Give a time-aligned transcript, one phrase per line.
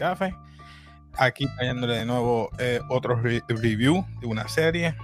[0.00, 0.34] café.
[1.18, 4.96] Aquí trayéndole de nuevo eh, otro review de una serie.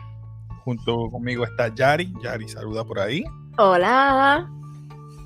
[0.65, 2.13] Junto conmigo está Yari.
[2.23, 3.23] Yari, saluda por ahí.
[3.59, 4.49] Hola.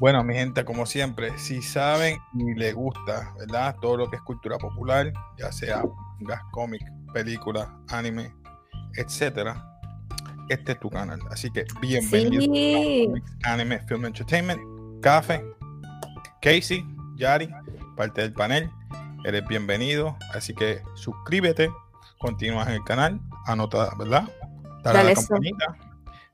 [0.01, 3.77] Bueno, mi gente, como siempre, si saben y les gusta, ¿verdad?
[3.81, 5.83] Todo lo que es cultura popular, ya sea
[6.21, 6.83] gas, cómic,
[7.13, 8.33] película, anime,
[8.97, 9.63] etcétera,
[10.49, 11.21] este es tu canal.
[11.31, 14.61] Así que bienvenido a Anime Film Entertainment.
[15.03, 15.45] Café,
[16.41, 16.83] Casey,
[17.17, 17.49] Yari,
[17.95, 18.71] parte del panel.
[19.25, 20.17] Eres bienvenido.
[20.35, 21.71] Así que suscríbete,
[22.19, 24.25] continúa en el canal, anota, ¿verdad?
[24.83, 25.77] Dale, a la campanita,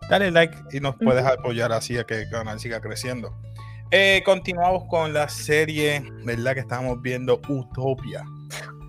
[0.08, 3.34] dale like y nos puedes apoyar así a que el canal siga creciendo.
[3.90, 6.54] Eh, continuamos con la serie, ¿verdad?
[6.54, 8.24] Que estamos viendo Utopia.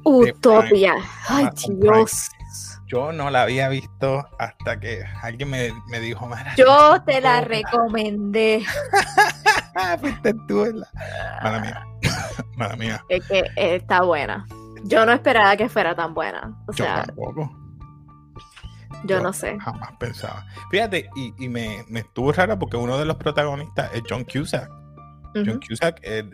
[0.04, 0.96] Utopia.
[1.28, 1.48] Ay,
[1.80, 2.30] Dios.
[2.88, 8.64] Yo no la había visto hasta que alguien me, me dijo, Yo te la recomendé.
[10.00, 10.88] Fuiste tú, la...
[11.44, 11.86] Mala mía.
[12.58, 13.06] Mala mía.
[13.10, 14.46] Es que está buena.
[14.84, 16.56] Yo no esperaba que fuera tan buena.
[16.68, 17.68] O sea, yo tampoco.
[19.04, 19.58] Yo, no sé.
[19.60, 20.46] Jamás pensaba.
[20.72, 24.70] Fíjate, y, y me, me, estuvo raro porque uno de los protagonistas es John Cusack.
[25.36, 26.26] John Cusack es,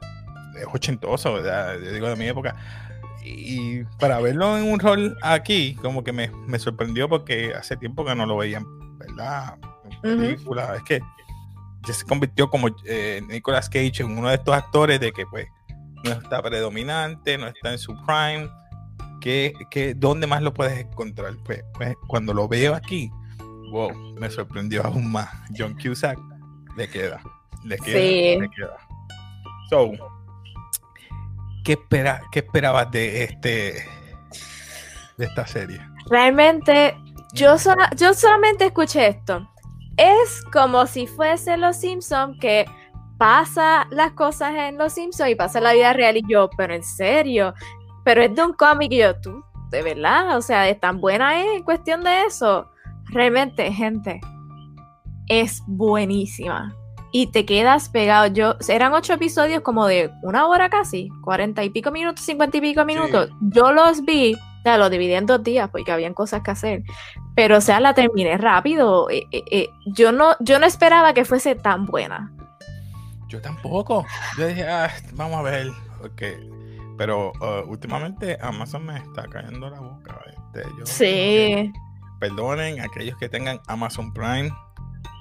[0.55, 1.77] es ochentoso, ¿verdad?
[1.83, 2.55] yo digo de mi época.
[3.23, 8.05] Y para verlo en un rol aquí, como que me, me sorprendió porque hace tiempo
[8.05, 8.65] que no lo veían,
[8.97, 9.57] ¿verdad?
[10.03, 10.77] En películas.
[10.77, 11.01] Es que
[11.85, 15.47] ya se convirtió como eh, Nicolas Cage en uno de estos actores de que pues
[16.03, 18.49] no está predominante, no está en su prime.
[19.21, 21.33] Que, que, ¿Dónde más lo puedes encontrar?
[21.45, 23.09] Pues, pues, cuando lo veo aquí,
[23.71, 25.29] wow, me sorprendió aún más.
[25.57, 26.19] John Cusack
[26.75, 27.21] le queda,
[27.63, 28.77] le queda, le queda.
[29.69, 29.91] So,
[31.63, 33.87] ¿qué, espera, ¿qué esperabas de este
[35.17, 35.79] de esta serie?
[36.09, 36.97] Realmente,
[37.33, 37.55] yo,
[37.95, 39.52] yo solamente escuché esto.
[39.97, 42.65] Es como si fuese Los Simpsons que
[43.17, 46.83] pasa las cosas en Los Simpsons y pasa la vida real y yo, pero en
[46.83, 47.53] serio,
[48.03, 51.39] pero es de un cómic y yo, tú, de verdad, o sea, es tan buena
[51.39, 52.69] es en cuestión de eso.
[53.05, 54.19] Realmente, gente,
[55.27, 56.75] es buenísima
[57.11, 58.27] y te quedas pegado.
[58.27, 62.61] Yo, eran ocho episodios como de una hora casi, cuarenta y pico minutos, cincuenta y
[62.61, 63.29] pico minutos.
[63.39, 66.83] Yo los vi, o sea, los dividí en dos días porque habían cosas que hacer.
[67.35, 69.09] Pero, o sea, la terminé rápido.
[69.09, 72.31] Eh, eh, eh, yo, no, yo no esperaba que fuese tan buena.
[73.27, 74.05] Yo tampoco.
[74.37, 75.67] Yo dije, ah, vamos a ver.
[76.13, 76.49] Okay.
[76.97, 80.19] Pero uh, últimamente Amazon me está cayendo la boca.
[80.53, 81.73] Este, sí.
[82.19, 84.51] perdonen aquellos que tengan Amazon Prime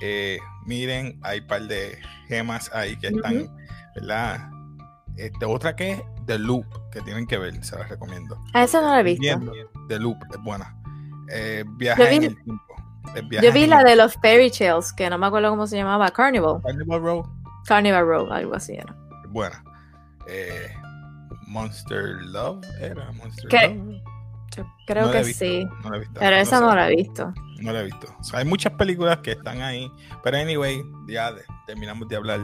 [0.00, 3.48] eh, miren, hay un par de gemas ahí que están,
[3.94, 4.50] ¿verdad?
[5.16, 8.38] Este, otra que The Loop, que tienen que ver, se las recomiendo.
[8.54, 9.52] A eso no la he visto.
[9.88, 10.76] The Loop, es buena.
[11.28, 12.74] Eh, viaje en el tiempo.
[13.42, 16.60] Yo vi la de los fairy tales, que no me acuerdo cómo se llamaba, Carnival.
[16.62, 17.28] Carnival Row.
[17.66, 18.94] Carnival Row, algo así era.
[19.28, 19.62] Buena.
[20.28, 20.72] Eh,
[21.46, 24.02] Monster Love era Monster Love.
[24.86, 25.66] Creo que sí.
[26.14, 27.32] pero esa no la he visto
[27.62, 28.08] no la he visto.
[28.32, 29.90] hay muchas películas que están ahí.
[30.22, 31.32] Pero anyway, ya
[31.66, 32.40] terminamos de hablar.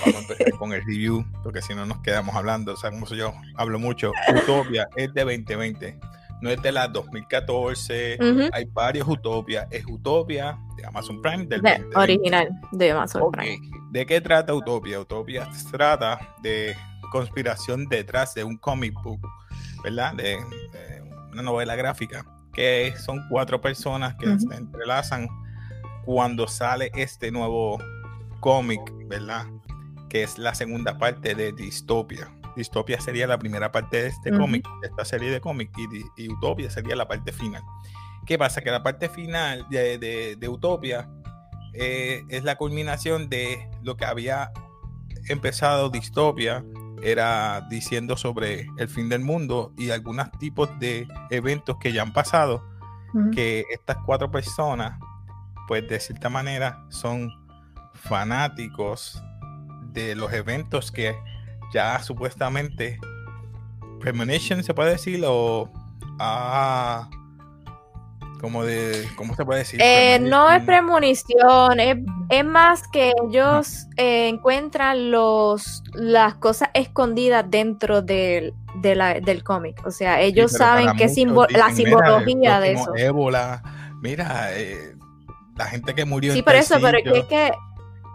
[0.00, 2.72] Vamos a empezar con el review, porque si no nos quedamos hablando.
[2.72, 4.12] O sea, como yo hablo mucho.
[4.34, 5.98] Utopia es de 2020.
[6.40, 8.18] No es de la 2014.
[8.52, 9.68] Hay varios Utopia.
[9.70, 11.62] Es Utopia de Amazon Prime del
[11.94, 13.58] original de Amazon Prime.
[13.90, 15.00] ¿De qué trata Utopia?
[15.00, 16.74] Utopia trata de
[17.10, 19.20] conspiración detrás de un comic book,
[19.84, 20.14] ¿verdad?
[20.14, 20.38] de
[21.32, 25.28] una novela gráfica que son cuatro personas que se entrelazan
[26.04, 27.78] cuando sale este nuevo
[28.40, 29.46] cómic, ¿verdad?
[30.10, 32.30] Que es la segunda parte de Distopia.
[32.56, 35.70] Distopia sería la primera parte de este cómic, de esta serie de cómic,
[36.16, 37.62] y, Utopia sería la parte final.
[38.26, 38.60] ¿Qué pasa?
[38.60, 41.08] Que la parte final de, Utopia
[41.72, 44.52] eh, es la culminación de lo que había
[45.28, 46.62] empezado Distopia
[47.02, 52.12] era diciendo sobre el fin del mundo y algunos tipos de eventos que ya han
[52.12, 52.64] pasado,
[53.34, 54.98] que estas cuatro personas,
[55.68, 57.30] pues de cierta manera, son
[57.94, 59.22] fanáticos
[59.92, 61.14] de los eventos que
[61.72, 62.98] ya supuestamente
[64.00, 65.70] premonition se puede decir o
[66.18, 67.08] ah,
[68.42, 69.80] como de, ¿cómo se puede decir?
[69.80, 78.02] Eh, no es premonición, es, más que ellos eh, encuentran los, las cosas escondidas dentro
[78.02, 78.52] del,
[78.82, 79.80] del cómic.
[79.86, 81.06] O sea, ellos saben que
[81.50, 82.92] la simbología de eso.
[82.96, 83.62] Ébola,
[84.02, 84.96] mira, eh,
[85.56, 86.32] la gente que murió.
[86.32, 87.52] Sí, por eso, pero es que,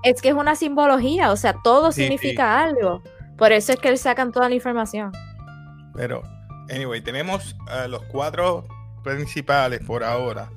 [0.04, 3.02] es que es una simbología, o sea, todo significa algo.
[3.38, 5.14] Por eso es que le sacan toda la información.
[5.96, 6.22] Pero,
[6.70, 7.56] anyway, tenemos
[7.88, 8.68] los cuatro
[9.04, 10.50] principales por ahora.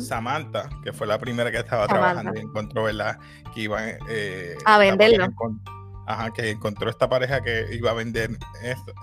[0.00, 3.18] Samantha, que fue la primera que estaba trabajando y encontró, ¿verdad?
[3.54, 5.28] Que iban eh, a venderlo.
[6.06, 8.30] Ajá, que encontró esta pareja que iba a vender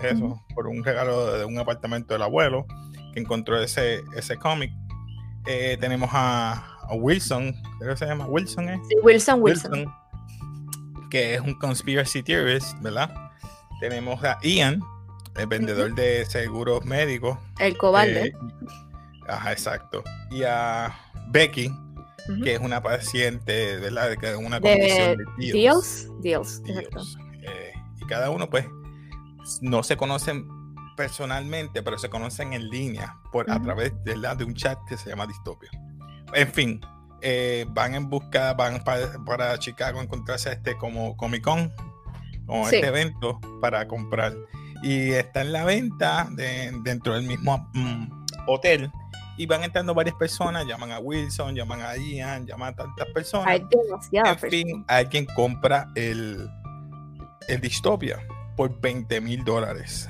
[0.02, 2.66] eso, por un regalo de un apartamento del abuelo,
[3.14, 4.72] que encontró ese, ese cómic.
[5.46, 6.52] Eh, tenemos a,
[6.82, 8.80] a Wilson, creo que se llama Wilson, ¿eh?
[8.88, 9.72] Sí, Wilson, Wilson.
[9.72, 9.94] Wilson,
[11.08, 13.14] que es un conspiracy theorist, ¿verdad?
[13.80, 14.82] Tenemos a Ian,
[15.38, 17.38] el vendedor de seguros médicos.
[17.58, 18.26] El cobarde.
[18.28, 18.32] eh,
[19.28, 20.02] ajá, exacto.
[20.30, 20.94] Y a
[21.28, 21.70] Becky,
[22.42, 24.08] que es una paciente, ¿verdad?
[24.10, 26.08] De que una De condición de Dios.
[26.20, 26.58] Dios.
[26.60, 27.02] Dios, exacto.
[27.42, 28.66] Eh, y cada uno, pues,
[29.60, 30.48] no se conocen
[30.96, 34.36] personalmente, pero se conocen en línea por, a través ¿verdad?
[34.36, 35.70] de un chat que se llama Distopia.
[36.32, 36.80] En fin,
[37.20, 41.70] eh, van en busca, van pa- para Chicago a encontrarse a este como Comic Con,
[42.70, 42.76] Sí.
[42.76, 44.32] este evento para comprar.
[44.82, 48.06] Y está en la venta de- dentro del mismo mm,
[48.46, 48.90] hotel.
[49.38, 53.46] Y van entrando varias personas, llaman a Wilson, llaman a Ian, llaman a tantas personas
[53.48, 56.48] Hay demasiadas en fin, alguien compra el,
[57.48, 58.18] el Dystopia
[58.56, 60.08] por 20 mil dólares.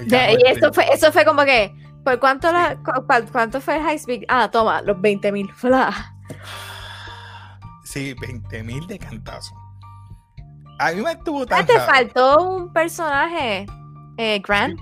[0.00, 0.72] Y esto premio.
[0.72, 1.74] fue, eso fue como que,
[2.04, 4.22] ¿por cuánto, la, cu- cu- cuánto fue el high speed?
[4.28, 5.50] Ah, toma, los 20 mil.
[7.84, 9.54] Sí, 20 mil de cantazo.
[10.78, 13.66] A mí me estuvo tan Ah, te faltó un personaje,
[14.18, 14.78] eh, Grant.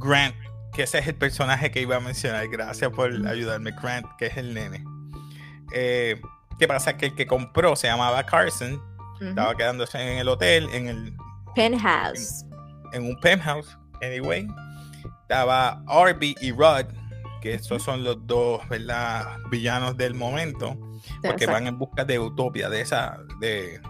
[0.00, 0.34] Grant,
[0.72, 2.48] que ese es el personaje que iba a mencionar.
[2.48, 4.84] Gracias por ayudarme, Grant, que es el nene.
[5.72, 6.20] Eh,
[6.58, 6.96] ¿Qué pasa?
[6.96, 8.82] Que el que compró se llamaba Carson.
[9.20, 11.16] Estaba quedándose en el hotel, en el
[11.54, 12.44] Penthouse.
[12.92, 14.46] en un penthouse, anyway.
[15.22, 16.86] Estaba Arby y Rod,
[17.42, 19.38] que estos son los dos, ¿verdad?
[19.50, 20.76] Villanos del momento,
[21.22, 21.52] porque Exacto.
[21.52, 23.80] van en busca de utopia, de esa, de,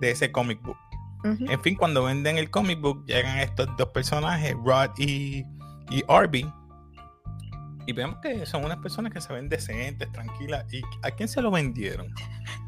[0.00, 0.76] de ese comic book.
[1.22, 5.44] En fin, cuando venden el comic book, llegan estos dos personajes, Rod y,
[5.90, 6.50] y Arby.
[7.86, 10.64] Y vemos que son unas personas que se ven decentes, tranquilas.
[10.72, 12.14] ¿Y a quién se lo vendieron?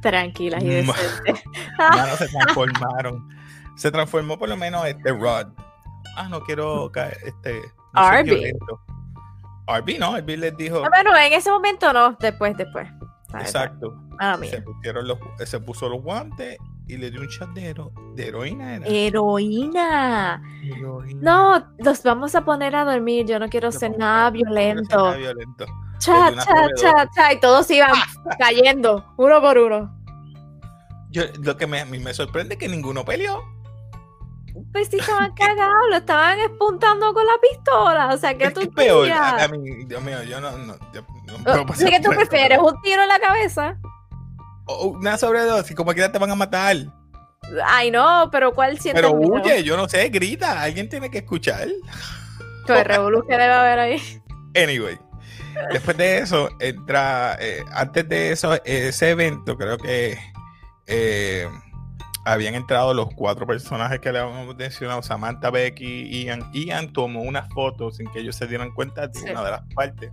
[0.01, 1.43] Tranquilas y decentes.
[1.79, 3.29] Mano, se transformaron.
[3.77, 5.49] Se transformó por lo menos este Rod.
[6.17, 7.61] Ah, no quiero caer, este.
[7.95, 8.53] no Arby.
[9.67, 10.85] Arby no, Arby les dijo.
[10.85, 12.89] Ah, bueno, en ese momento no, después, después.
[13.35, 13.93] Exacto.
[14.39, 14.51] Mía.
[14.51, 16.59] Se, pusieron los, se puso los guantes
[16.89, 18.77] y le dio un shot de, hero- de heroína.
[18.77, 18.87] Era.
[18.87, 20.43] Heroína.
[20.65, 21.21] Heroína.
[21.23, 23.27] No, los vamos a poner a dormir.
[23.27, 24.97] Yo no quiero Se ser nada no violento.
[24.97, 25.67] nada violento.
[25.99, 27.33] Cha, cha, cha, cha.
[27.33, 27.93] Y todos iban
[28.39, 29.99] cayendo, uno por uno.
[31.11, 33.43] Yo, lo que me, a mí me sorprende es que ninguno peleó.
[34.73, 38.13] Pues sí, estaban cagados, lo estaban espuntando con la pistola.
[38.15, 39.03] O sea, que Es tú que es peor.
[39.07, 39.21] querías?
[39.21, 40.51] A, a mí, Dios mío, yo no.
[40.59, 42.59] no, yo no ¿Qué tú prefieres?
[42.59, 43.79] ¿Un tiro en la cabeza?
[44.67, 46.77] Una sobredosis, como que te van a matar.
[47.67, 50.63] Ay, no, pero ¿cuál siente Pero huye, yo no sé, grita.
[50.63, 51.69] Alguien tiene que escuchar.
[52.69, 54.23] El revolú que debe haber ahí.
[54.55, 54.99] Anyway,
[55.73, 60.17] después de eso, entra, eh, antes de eso, ese evento, creo que
[60.87, 61.49] eh,
[62.25, 66.51] habían entrado los cuatro personajes que le habíamos mencionado, Samantha, Becky, Ian.
[66.53, 69.31] Ian tomó una foto sin que ellos se dieran cuenta de Sí.
[69.31, 70.11] una de las partes.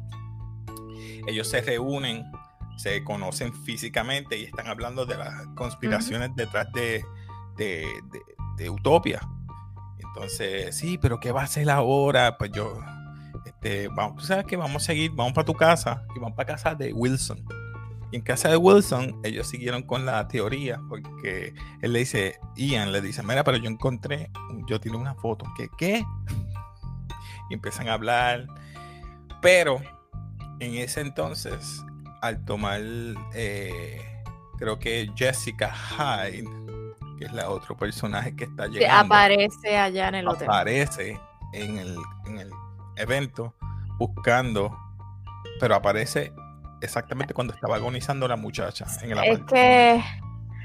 [1.27, 2.23] Ellos se reúnen,
[2.79, 7.03] se conocen físicamente y están hablando de las conspiraciones detrás de,
[7.57, 8.21] de, de-
[8.57, 9.19] de Utopia.
[9.99, 12.37] Entonces, sí, pero ¿qué va a hacer ahora?
[12.37, 12.79] Pues yo,
[13.45, 16.53] este, vamos, tú sabes que vamos a seguir, vamos para tu casa y vamos para
[16.55, 17.43] casa de Wilson.
[18.11, 22.91] Y en casa de Wilson, ellos siguieron con la teoría, porque él le dice, Ian
[22.91, 24.31] le dice, mira, pero yo encontré,
[24.67, 25.67] yo tiré una foto, ¿qué?
[25.77, 26.05] ¿Qué?
[27.49, 28.45] Y empiezan a hablar,
[29.41, 29.81] pero
[30.59, 31.83] en ese entonces,
[32.21, 32.79] al tomar,
[33.33, 34.01] eh,
[34.57, 36.47] creo que Jessica Hyde,
[37.17, 40.47] que es la otro personaje que está Que llegando aparece allá en el hotel.
[40.49, 41.19] aparece
[41.53, 41.97] en el,
[42.27, 42.51] en el
[42.97, 43.53] evento
[43.97, 44.77] buscando,
[45.59, 46.31] pero aparece
[46.81, 50.03] exactamente cuando estaba agonizando la muchacha en el, Es que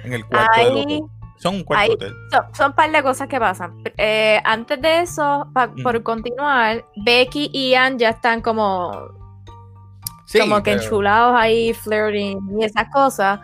[0.05, 1.03] en el cuarto del ahí hotel.
[1.37, 2.15] Son un cuarto ahí- hotel.
[2.31, 3.83] son, son un par de cosas que pasan.
[3.97, 5.83] Eh, antes de eso, pa- Mm.
[5.83, 8.91] por continuar, Becky y Ian ya están como
[10.27, 13.41] Sí, como que pero- enchulados ahí, flirting y esas cosas,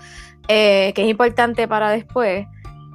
[0.49, 2.47] eh, que es importante para después.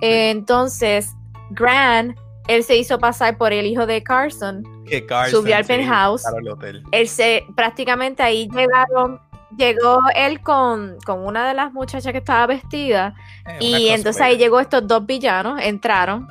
[0.01, 1.13] Eh, entonces,
[1.51, 4.63] Grant, él se hizo pasar por el hijo de Carson.
[4.87, 6.23] que Carson, subió al penthouse.
[6.51, 6.83] hotel.
[6.91, 9.19] Él se, prácticamente ahí llegaron,
[9.57, 13.15] llegó él con, con una de las muchachas que estaba vestida.
[13.47, 16.27] Eh, y entonces ahí llegó estos dos villanos, entraron.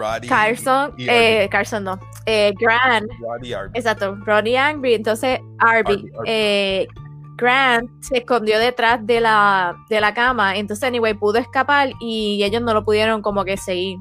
[0.00, 3.78] Roddy Carson, y eh, Carson no, eh, Grant, Roddy Arby.
[3.78, 4.94] Exacto, Ronnie Angry.
[4.94, 6.10] Entonces, Arby, Arby, Arby.
[6.26, 6.88] eh,
[7.36, 10.56] Grant se escondió detrás de la, de la cama.
[10.56, 13.98] Entonces, anyway, pudo escapar y ellos no lo pudieron como que seguir.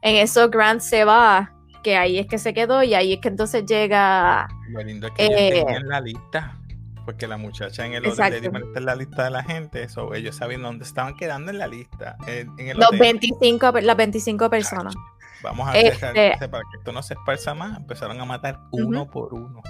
[0.00, 3.28] En eso, Grant se va, que ahí es que se quedó y ahí es que
[3.28, 4.48] entonces llega.
[4.68, 6.58] Lo lindo es que eh, tenían la lista.
[7.04, 10.36] Porque la muchacha en el hotel le dio la lista de la gente, eso ellos
[10.36, 12.16] sabían dónde estaban quedando en la lista.
[12.28, 14.94] En, el Los 25, las 25 personas.
[15.42, 16.06] Vamos a este...
[16.48, 17.78] para que esto no se esparza más.
[17.78, 19.62] Empezaron a matar uno por uno.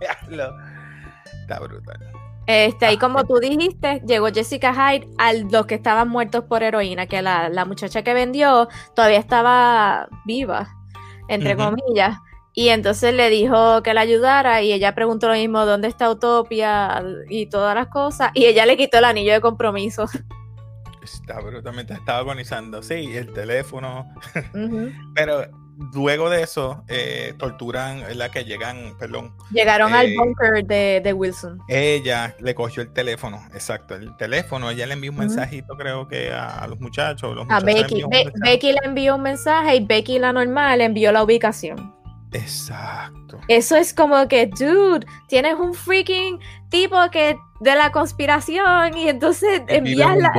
[1.42, 1.98] Está brutal.
[2.46, 7.06] Este, y como tú dijiste, llegó Jessica Hyde a los que estaban muertos por heroína,
[7.06, 10.68] que la, la muchacha que vendió todavía estaba viva,
[11.28, 12.18] entre comillas.
[12.52, 17.02] Y entonces le dijo que la ayudara y ella preguntó lo mismo, ¿dónde está Utopia?
[17.28, 18.32] Y todas las cosas.
[18.34, 20.06] Y ella le quitó el anillo de compromiso.
[21.02, 22.82] Está brutalmente, estaba agonizando.
[22.82, 24.06] Sí, el teléfono.
[25.14, 25.46] Pero
[25.94, 29.32] luego de eso, eh, torturan, la que llegan, perdón.
[29.50, 31.60] Llegaron al eh, bunker de, Wilson.
[31.68, 34.70] Ella le cogió el teléfono, exacto, el teléfono.
[34.70, 37.36] Ella le envió un mensajito, creo que a, los muchachos.
[37.48, 38.02] a Becky.
[38.42, 41.99] Becky le envió un mensaje y Becky, la normal, le envió la ubicación.
[42.32, 43.40] Exacto.
[43.48, 49.62] Eso es como que, dude, tienes un freaking tipo que de la conspiración y entonces
[49.68, 50.32] envías la,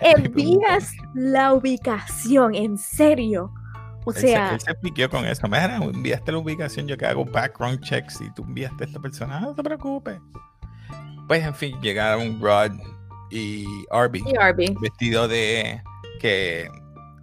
[0.00, 3.52] envías la ubicación, en serio.
[4.04, 5.48] O sea, él se, piqueó con eso.
[5.48, 9.40] Mira, enviaste la ubicación, yo que hago background checks y tú enviaste a esta persona,
[9.40, 10.20] no te preocupes.
[11.26, 12.72] Pues en fin, llegaron Rod
[13.30, 15.82] y Arby, y vestido de
[16.20, 16.70] que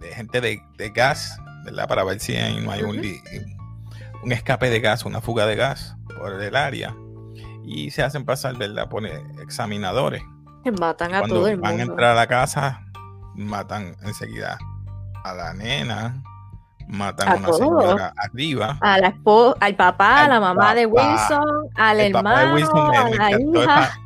[0.00, 1.88] de gente de, de, gas, ¿verdad?
[1.88, 3.00] Para ver si no hay un,
[4.24, 6.94] un escape de gas, una fuga de gas por el área.
[7.62, 8.88] Y se hacen pasar, ¿verdad?
[8.88, 10.22] Por examinadores.
[10.80, 11.68] Matan a todo el mundo.
[11.68, 12.86] Van a entrar a la casa,
[13.34, 14.58] matan enseguida
[15.22, 16.22] a la nena,
[16.88, 18.78] matan a, una señora arriba.
[18.80, 19.14] A la
[19.60, 23.98] al papá, a la mamá de Wilson, al hermano, de Wilson, me, a la hija.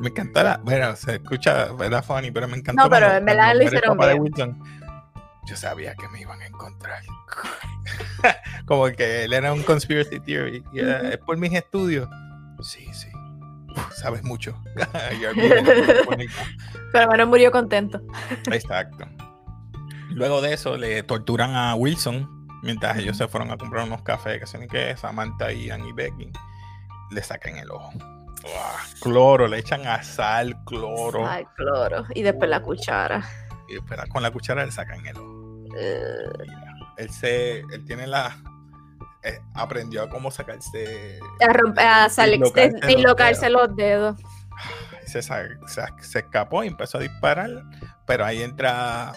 [0.00, 2.30] me encantó la, bueno, se escucha, ¿verdad, Fanny?
[2.30, 2.84] Pero me encantó.
[2.84, 4.20] No, pero en verdad lo hicieron bien.
[4.20, 4.62] Wilson,
[5.46, 7.02] yo sabía que me iban a encontrar.
[8.66, 10.62] Como que él era un conspiracy theory.
[10.72, 12.08] Y es por mis estudios.
[12.62, 13.08] Sí, sí.
[13.94, 14.60] sabes mucho.
[16.92, 18.00] pero bueno, murió contento.
[18.50, 19.06] Exacto.
[20.10, 24.40] Luego de eso le torturan a Wilson mientras ellos se fueron a comprar unos cafés
[24.40, 26.30] que son que Samantha, Ian y Becky.
[27.10, 27.92] Le sacan el ojo.
[29.00, 31.24] cloro, le echan a sal, cloro.
[31.24, 32.06] Sal, cloro.
[32.14, 33.22] Y después la cuchara.
[33.68, 35.35] Y después con la cuchara le sacan el ojo.
[35.78, 36.28] Eh.
[36.98, 38.36] Él se, él tiene la,
[39.22, 41.18] eh, aprendió a cómo sacarse.
[41.40, 42.08] A romper, a
[42.98, 44.18] locarse los dedos.
[45.04, 47.50] Se, se, escapó y empezó a disparar,
[48.06, 49.12] pero ahí entra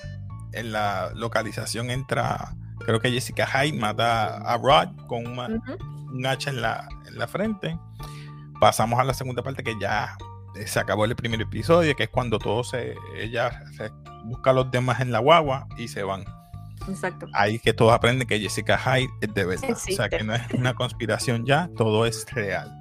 [0.53, 2.53] en la localización entra,
[2.85, 7.77] creo que Jessica Hyde mata a Rod con un hacha en la, en la frente.
[8.59, 10.17] Pasamos a la segunda parte que ya
[10.55, 13.91] eh, se acabó el primer episodio, que es cuando todos se, ella se
[14.25, 16.25] busca a los demás en la guagua y se van.
[16.89, 17.27] Exacto.
[17.33, 19.71] Ahí que todos aprenden que Jessica Hyde es de verdad.
[19.71, 22.75] O sea, que no es una conspiración ya, todo es real.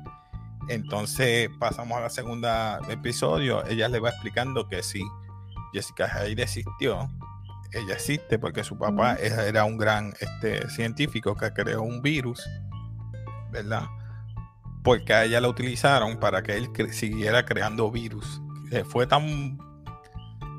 [0.69, 3.65] Entonces pasamos a la segunda episodio.
[3.67, 5.03] Ella le va explicando que sí,
[5.73, 7.09] Jessica Hyde existió,
[7.73, 12.49] ella existe porque su papá era un gran este, científico que creó un virus,
[13.51, 13.87] ¿verdad?
[14.83, 18.41] Porque a ella la utilizaron para que él siguiera creando virus.
[18.71, 19.59] Eh, fue tan,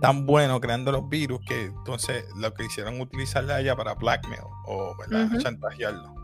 [0.01, 4.41] tan bueno creando los virus que entonces lo que hicieron utilizarla a ella para blackmail
[4.65, 5.29] o ¿verdad?
[5.39, 6.15] chantajearlo.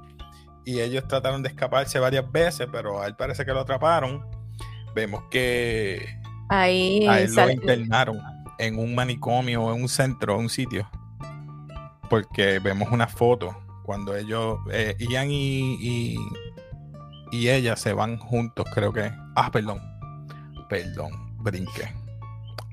[0.66, 4.26] Y ellos trataron de escaparse varias veces, pero a él parece que lo atraparon.
[4.96, 8.20] Vemos que ahí a él lo internaron
[8.58, 10.90] en un manicomio, en un centro, en un sitio.
[12.10, 16.18] Porque vemos una foto cuando ellos, eh, Ian y,
[17.32, 19.12] y, ella se van juntos, creo que.
[19.36, 19.80] Ah, perdón.
[20.70, 21.12] Perdón,
[21.44, 21.94] brinqué.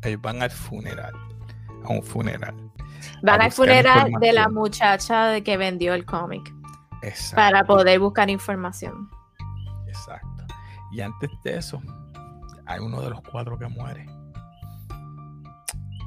[0.03, 1.13] Ellos van al funeral.
[1.85, 2.55] A un funeral.
[3.23, 6.53] Van al funeral de la muchacha de que vendió el cómic.
[7.35, 9.11] Para poder buscar información.
[9.89, 10.47] Exacto.
[10.93, 11.83] Y antes de eso,
[12.67, 14.07] hay uno de los cuatro que muere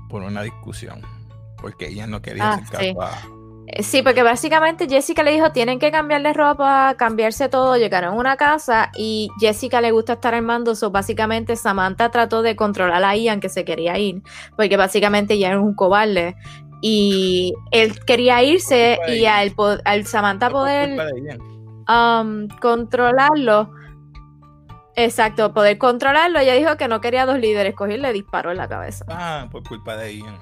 [0.09, 1.01] por una discusión,
[1.57, 2.95] porque ella no quería ah, sí.
[3.79, 8.37] Sí, porque básicamente Jessica le dijo, tienen que cambiarle ropa, cambiarse todo, llegaron a una
[8.37, 13.39] casa y Jessica le gusta estar armando, so básicamente Samantha trató de controlar a Ian
[13.39, 14.21] que se quería ir,
[14.55, 16.35] porque básicamente ya era un cobarde
[16.81, 19.53] y él quería irse y al,
[19.85, 20.97] al Samantha poder
[21.87, 23.69] um, controlarlo,
[24.95, 26.39] Exacto, poder controlarlo.
[26.39, 29.05] Ella dijo que no quería dos líderes, cogió y le disparó en la cabeza.
[29.09, 30.33] Ah, por culpa de ella.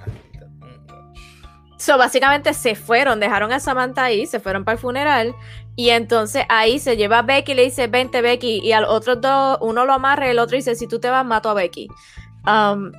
[1.83, 5.35] So, básicamente se fueron, dejaron a Samantha ahí, se fueron para el funeral.
[5.75, 8.61] Y entonces ahí se lleva a Becky y le dice, vente Becky.
[8.63, 11.25] Y al otro dos, uno lo amarra y el otro dice, si tú te vas,
[11.25, 11.89] mato a Becky.
[12.47, 12.93] Um,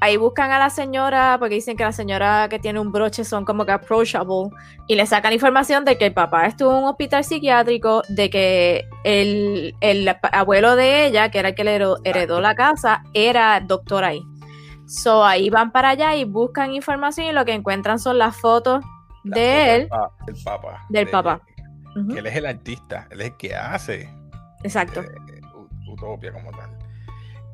[0.00, 3.44] ahí buscan a la señora porque dicen que la señora que tiene un broche son
[3.44, 4.48] como que approachable
[4.86, 8.84] y le sacan información de que el papá estuvo en un hospital psiquiátrico, de que
[9.04, 11.74] el, el abuelo de ella, que era el que le
[12.04, 14.22] heredó la casa, era doctor ahí.
[14.86, 18.84] So, ahí van para allá y buscan información y lo que encuentran son las fotos
[19.24, 20.86] La de foto él, Del papá.
[20.90, 21.40] del de- papá.
[22.12, 24.08] que él es el artista, él es el que hace
[24.62, 25.00] Exacto.
[25.02, 25.40] eh,
[25.88, 26.70] Utopia como tal.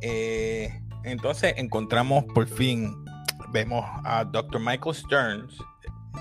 [0.02, 2.94] Eh, entonces encontramos por fin,
[3.50, 4.60] vemos a Dr.
[4.60, 5.58] Michael Stearns,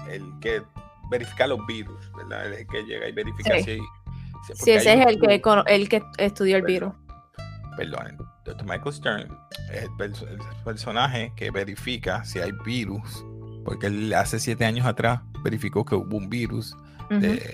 [0.09, 0.61] el que
[1.09, 2.45] verifica los virus, ¿verdad?
[2.47, 3.63] Él es el que llega y verifica Sí.
[3.63, 3.77] si...
[4.53, 6.93] si- Sí, ese es un el que, el que estudió el virus.
[7.79, 8.63] Perdonen, Dr.
[8.65, 9.37] Michael Stern
[9.71, 13.25] es el, perso- el personaje que verifica si hay virus,
[13.65, 16.75] porque él hace siete años atrás verificó que hubo un virus
[17.09, 17.53] de,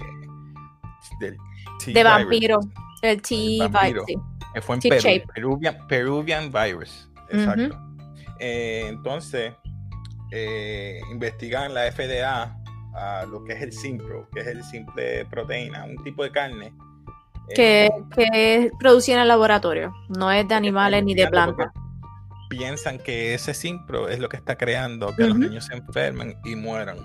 [1.19, 1.37] del
[1.83, 2.59] T De vampiro.
[3.01, 4.03] El T El vampiro.
[4.07, 4.15] sí.
[4.61, 5.01] Fue en Perú.
[5.33, 7.09] Peruvian, Peruvian virus.
[7.29, 7.77] Exacto.
[8.39, 9.53] Eh, entonces,
[10.31, 12.55] eh, investigan la FDA
[12.95, 16.73] a lo que es el Simpro, que es el simple proteína, un tipo de carne.
[17.49, 19.93] Eh, Que, que es producido en el laboratorio.
[20.09, 21.71] No es de animales ni de plantas.
[22.49, 26.55] Piensan que ese Simpro es lo que está creando que los niños se enfermen y
[26.55, 26.97] mueran.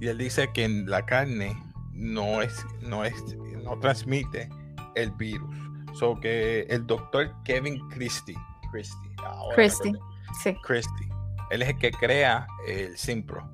[0.00, 1.56] Y él dice que la carne
[1.92, 3.14] no es, no es,
[3.62, 4.48] no transmite
[4.96, 5.56] el virus.
[5.94, 8.36] So que el doctor Kevin Christie,
[8.72, 9.90] Christie, ahora me Christie.
[9.90, 10.14] acordé.
[10.42, 10.56] Sí.
[10.64, 11.08] Christie.
[11.50, 13.48] Él es el que crea el Simpro.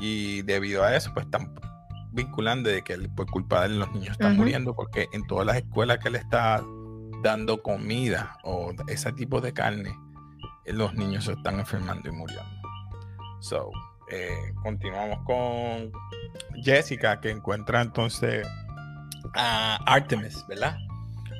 [0.00, 1.54] Y debido a eso, pues están
[2.18, 5.46] vinculando de que él, por culpa de él los niños están muriendo porque en todas
[5.46, 6.62] las escuelas que le está
[7.22, 9.94] dando comida o ese tipo de carne,
[10.64, 12.44] eh, los niños se están enfermando y muriendo.
[13.40, 13.70] So,
[14.10, 15.92] eh, continuamos con
[16.62, 18.46] Jessica que encuentra entonces
[19.34, 20.76] a Artemis, ¿verdad?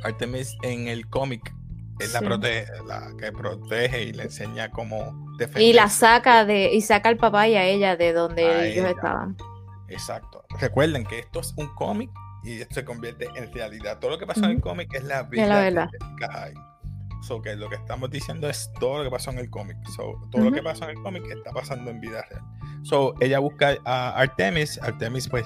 [0.05, 1.55] Artemis en el cómic
[1.99, 2.27] es la, Sí.
[2.27, 5.63] prote- la que protege y le enseña cómo defenderse.
[5.65, 8.85] Y la saca de, y saca al papá y a ella de donde A ellos
[8.85, 8.91] ella.
[8.91, 9.37] estaban.
[9.89, 10.45] Exacto.
[10.61, 12.11] Recuerden que esto es un cómic
[12.45, 13.99] y esto se convierte en realidad.
[13.99, 15.89] Todo lo que pasó en el cómic es la la vida verdad.
[16.19, 16.69] Hyde.
[17.21, 19.77] So que lo que estamos diciendo es todo lo que pasó en el cómic.
[19.97, 22.43] So, todo lo que pasó en el cómic está pasando en vida real.
[22.85, 24.81] So, ella busca a Artemis.
[24.83, 25.45] Artemis, pues,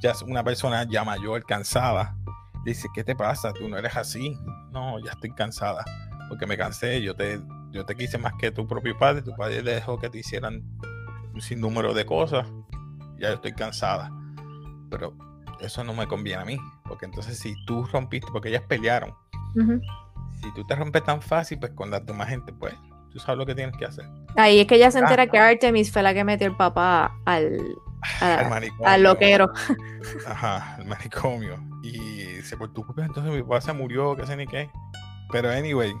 [0.00, 2.16] ya es una persona ya mayor, cansada.
[2.64, 3.52] Dice, ¿qué te pasa?
[3.52, 4.36] Tú no eres así.
[4.70, 5.84] No, ya estoy cansada.
[6.28, 7.02] Porque me cansé.
[7.02, 7.40] Yo te,
[7.72, 9.22] yo te quise más que tu propio padre.
[9.22, 10.62] Tu padre le dejó que te hicieran
[11.34, 12.46] un sinnúmero de cosas.
[13.18, 14.10] Ya yo estoy cansada.
[14.90, 15.14] Pero
[15.60, 16.58] eso no me conviene a mí.
[16.84, 19.14] Porque entonces si tú rompiste, porque ellas pelearon.
[20.40, 22.74] Si tú te rompes tan fácil, pues con la demás gente, pues
[23.10, 24.04] tú sabes lo que tienes que hacer.
[24.36, 25.02] Ahí es que ella se Ah.
[25.02, 27.58] entera que Artemis fue la que metió el papá al,
[28.20, 28.86] al manicomio.
[28.86, 29.50] al loquero.
[30.26, 31.56] Ajá, al manicomio.
[31.82, 34.70] Y se por tu culpa, entonces mi papá se murió, qué sé ni qué.
[35.32, 35.92] Pero anyway.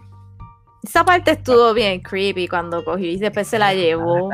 [0.84, 4.30] Esa parte estuvo bien creepy cuando cogió y después se la llevó.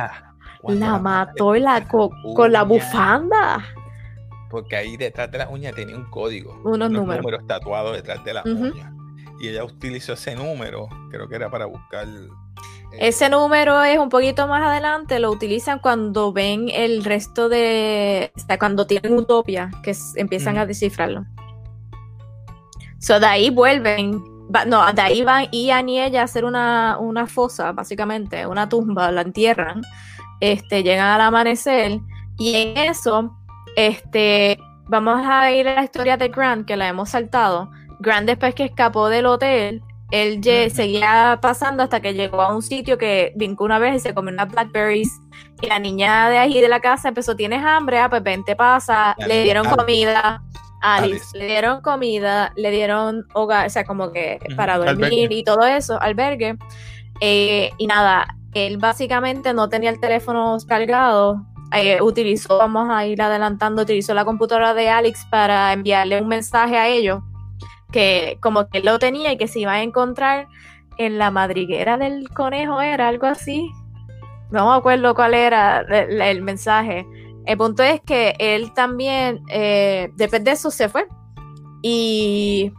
[0.68, 3.64] La mató y la co- con la bufanda.
[4.50, 6.60] Porque ahí detrás de la uña tenía un código.
[6.64, 7.24] Unos números.
[7.46, 8.92] tatuados detrás de la uña.
[9.40, 12.06] Y ella utilizó ese número, creo que era para buscar.
[12.06, 12.28] eh,
[13.08, 18.30] Ese número es un poquito más adelante, lo utilizan cuando ven el resto de.
[18.36, 21.24] O sea, cuando tienen utopia, que empiezan a descifrarlo.
[23.00, 24.22] So, de ahí vuelven.
[24.66, 29.10] no, de ahí van Ian y ella a hacer una, una fosa, básicamente, una tumba,
[29.10, 29.82] la entierran.
[30.40, 32.00] Este, llegan al amanecer.
[32.38, 33.36] Y en eso,
[33.76, 37.70] este, vamos a ir a la historia de Grant, que la hemos saltado.
[38.00, 42.98] Grant, después que escapó del hotel, él seguía pasando hasta que llegó a un sitio
[42.98, 45.10] que brincó una vez y se comió unas blackberries.
[45.60, 47.98] Y la niña de ahí de la casa empezó, ¿tienes hambre?
[47.98, 49.14] Ah, pues vente, pasa.
[49.18, 49.76] La le dieron Alice.
[49.76, 50.42] comida.
[50.82, 51.14] Alice.
[51.14, 51.38] Alice.
[51.38, 55.36] Le dieron comida, le dieron hogar, o sea, como que para dormir albergue.
[55.36, 56.58] y todo eso, albergue.
[57.20, 61.44] Eh, y nada, él básicamente no tenía el teléfono cargado.
[61.72, 66.76] eh, utilizó, vamos a ir adelantando, utilizó la computadora de Alex para enviarle un mensaje
[66.76, 67.20] a ellos
[67.94, 70.48] que como que él lo tenía y que se iba a encontrar
[70.98, 73.70] en la madriguera del conejo, era algo así.
[74.50, 77.06] No me acuerdo cuál era el, mensaje.
[77.46, 81.06] El punto es que él también, eh, después de eso, se fue.
[81.82, 82.72] Y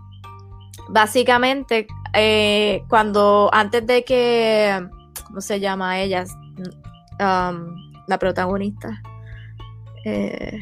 [0.89, 4.85] básicamente, eh, cuando antes de que,
[5.25, 6.23] ¿cómo se llama ella?
[7.19, 7.75] Um,
[8.07, 9.01] la protagonista.
[10.05, 10.59] Eh,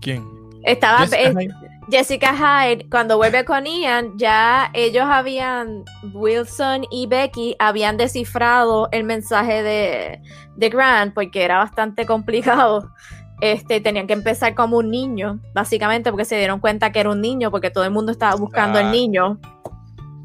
[0.00, 0.24] ¿Quién?
[0.64, 1.54] estaba Jessica es- Hyde.
[1.90, 5.82] Jessica Hyde, cuando vuelve con Ian, ya ellos habían,
[6.14, 10.22] Wilson y Becky habían descifrado el mensaje de,
[10.56, 12.88] de Grant porque era bastante complicado.
[13.40, 17.20] Este, tenían que empezar como un niño, básicamente, porque se dieron cuenta que era un
[17.20, 18.90] niño, porque todo el mundo estaba buscando al Ah.
[18.92, 19.40] niño.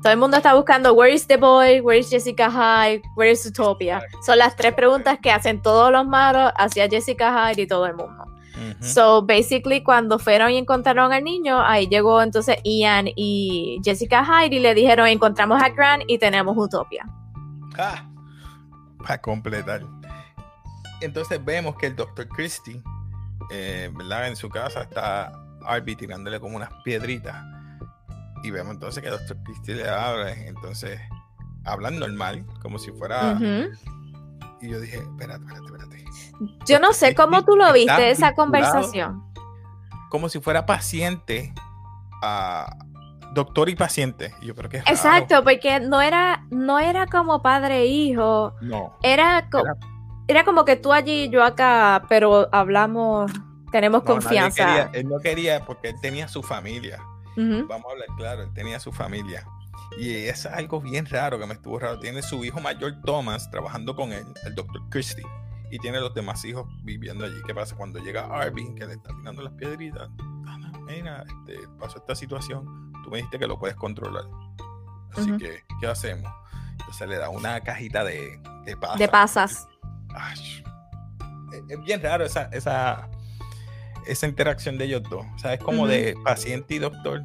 [0.02, 1.82] Todo el mundo está buscando Where is the boy?
[1.82, 3.02] Where is Jessica Hyde?
[3.16, 4.02] Where is Utopia?
[4.26, 7.96] Son las tres preguntas que hacen todos los malos hacia Jessica Hyde y todo el
[7.96, 8.26] mundo.
[8.82, 14.56] So basically cuando fueron y encontraron al niño, ahí llegó entonces Ian y Jessica Hyde
[14.56, 17.06] y le dijeron encontramos a Grant y tenemos Utopia.
[17.78, 18.08] Ah,
[18.98, 19.84] para completar.
[21.02, 22.28] Entonces vemos que el Dr.
[22.28, 22.82] Christie,
[23.52, 24.28] eh, ¿verdad?
[24.28, 25.32] En su casa está
[25.64, 27.36] Arby tirándole como unas piedritas.
[28.48, 29.38] Y vemos entonces que Dr.
[29.44, 30.32] Christie le habla.
[30.32, 31.00] Entonces
[31.66, 33.34] hablan normal, como si fuera.
[33.34, 33.70] Ujú.
[34.62, 36.06] Y yo dije, espérate, espérate, espérate.
[36.66, 39.24] Yo no sé cómo tú lo viste esa conversación.
[40.10, 41.54] Como si fuera paciente
[42.24, 42.74] a
[43.34, 44.34] doctor y paciente.
[44.42, 44.96] Yo creo que es raro.
[44.96, 48.98] Exacto, porque no era, no era como padre e hijo, No.
[49.04, 49.76] era, co- Era-
[50.30, 53.32] era como que tú allí y yo acá, pero hablamos,
[53.72, 54.66] tenemos no, confianza.
[54.66, 57.00] quería- él no quería porque él tenía su familia.
[57.68, 59.46] Vamos a hablar claro, él tenía su familia.
[59.98, 62.00] Y es algo bien raro que me estuvo raro.
[62.00, 65.26] Tiene su hijo mayor Thomas trabajando con él, el doctor Christie.
[65.72, 67.36] Y tiene los demás hijos viviendo allí.
[67.46, 70.10] ¿Qué pasa cuando llega Arvin, que le está tirando las piedritas?
[70.46, 72.92] "Ah, Mira, este, pasó esta situación.
[73.04, 74.24] Tú me dijiste que lo puedes controlar.
[75.16, 76.32] Así que, ¿qué hacemos?
[76.80, 79.00] Entonces le da una cajita de, de pasas.
[79.00, 79.68] De pasas.
[80.16, 80.64] Ay,
[81.70, 83.10] es bien raro esa, esa,
[84.08, 85.26] esa interacción de ellos dos.
[85.36, 87.24] O sea, es como de paciente y doctor.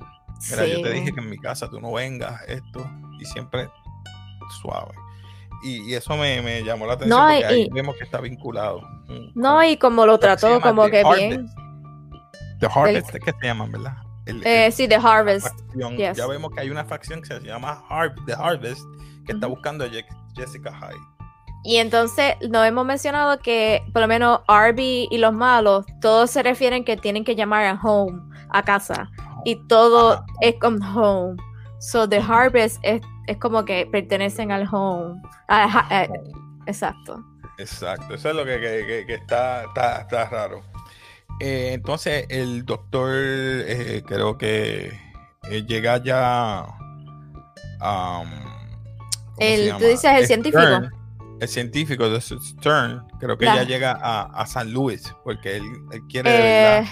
[0.50, 2.84] Mira, yo te dije que en mi casa tú no vengas, esto,
[3.20, 3.68] y siempre
[4.60, 4.92] suave.
[5.62, 8.20] Y, y eso me, me llamó la atención No, porque ahí y- vemos que está
[8.20, 8.80] vinculado.
[9.34, 11.48] No, y como lo trató, como que bien.
[12.58, 13.96] The Harvest, es que se llaman, ¿verdad?
[14.26, 15.46] El- Eh, el- sí, The Harvest.
[15.96, 16.16] yes.
[16.16, 18.82] Ya vemos que hay una facción que se llama Har- The Harvest
[19.26, 20.98] que está buscando a Je- Jessica Hyde.
[21.64, 26.42] Y entonces nos hemos mencionado que por lo menos Arby y los malos, todos se
[26.42, 28.20] refieren que tienen que llamar a home,
[28.50, 29.08] a casa.
[29.44, 30.24] Y todo Ajá.
[30.40, 31.36] es con home.
[31.80, 35.20] So the harvest es, es como que pertenecen al home.
[35.48, 36.06] Ah,
[36.66, 37.22] exacto.
[37.58, 40.62] Exacto, eso es lo que, que- que- está, está, está raro.
[41.40, 44.92] Eh, entonces, el doctor, eh, creo que
[45.50, 46.60] eh, llega ya.
[47.80, 48.28] am,
[49.34, 49.78] ¿cómo se El- llama?
[49.80, 50.62] tú dices el científico.
[51.42, 55.64] El científico de Stern, creo que La- ya llega a, a San Luis, porque él,
[55.90, 56.78] él quiere.
[56.78, 56.84] Eh,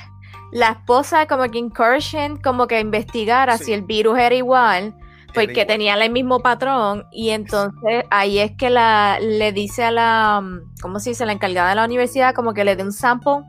[0.52, 3.64] la esposa como que incursion, como que investigara Sí.
[3.66, 4.96] si el virus era igual,
[5.32, 5.66] porque igual.
[5.68, 10.42] tenía el mismo patrón y entonces ahí es que la le dice a la,
[10.82, 11.24] ¿cómo se dice?
[11.26, 13.42] La encargada de la universidad como que le dé un sample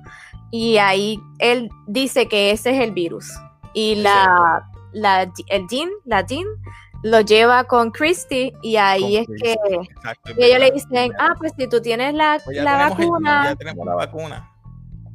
[0.52, 3.32] y ahí él dice que ese es el virus
[3.74, 4.62] y la,
[4.94, 6.46] la el Jean, la Jean
[7.04, 11.54] lo lleva con Christy y ahí es que exacto, y ellos le dicen, ah, pues
[11.58, 14.52] si tú tienes la, Pues ya la el- vacuna, ya tenemos la vacuna.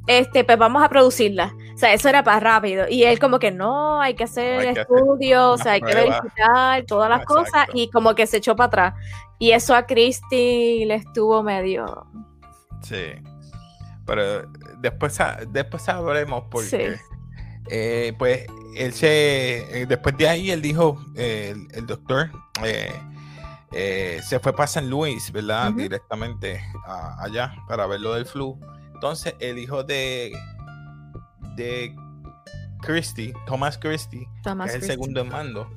[0.09, 1.55] este, pues vamos a producirla.
[1.75, 2.87] O sea, eso era para rápido.
[2.89, 5.81] Y él como que no, hay que hacer Hay que hacer estudios, o sea, hay
[5.81, 7.45] que verificar todas las Exacto.
[7.45, 8.95] cosas y como que se echó para atrás.
[9.39, 12.07] Y eso a Christy le estuvo medio...
[12.83, 13.13] Sí.
[14.07, 15.19] Pero después,
[15.49, 16.77] después sabremos por Sí.
[16.79, 16.97] qué.
[17.69, 19.81] Eh, pues él se.
[19.83, 22.31] eh, después de ahí, él dijo, eh, el, el doctor,
[23.73, 25.71] eh, se fue para San Luis, ¿verdad?
[25.83, 28.59] Directamente a- allá para ver lo del flu.
[28.95, 30.33] Entonces, el hijo de.
[31.57, 31.95] de
[32.83, 35.71] Christie, Thomas Christie, Thomas que es el segundo en mando,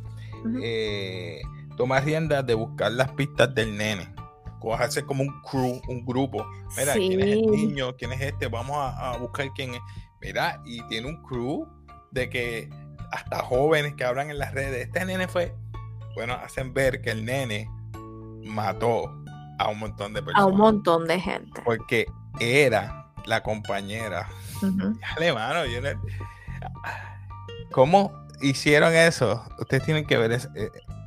[1.77, 4.13] toma rienda de buscar las pistas del nene.
[4.59, 6.45] Cogerse como un crew, un grupo.
[6.77, 7.95] Mira, ¿quién es el niño?
[7.95, 8.47] ¿Quién es este?
[8.47, 9.81] Vamos a, a buscar quién es.
[10.21, 11.65] Mira, y tiene un crew
[12.11, 12.69] de que
[13.11, 14.87] hasta jóvenes que hablan en las redes.
[14.87, 15.53] Este nene fue.
[16.15, 17.69] Bueno, hacen ver que el nene
[18.45, 19.11] mató
[19.57, 20.47] a un montón de A personas.
[20.51, 21.61] un montón de gente.
[21.63, 22.05] Porque
[22.39, 24.27] era la compañera.
[24.57, 24.97] Ujú.
[25.15, 25.89] Dale, mano, yo no-
[27.71, 29.43] ¿Cómo hicieron eso?
[29.59, 30.39] Ustedes tienen que ver eh,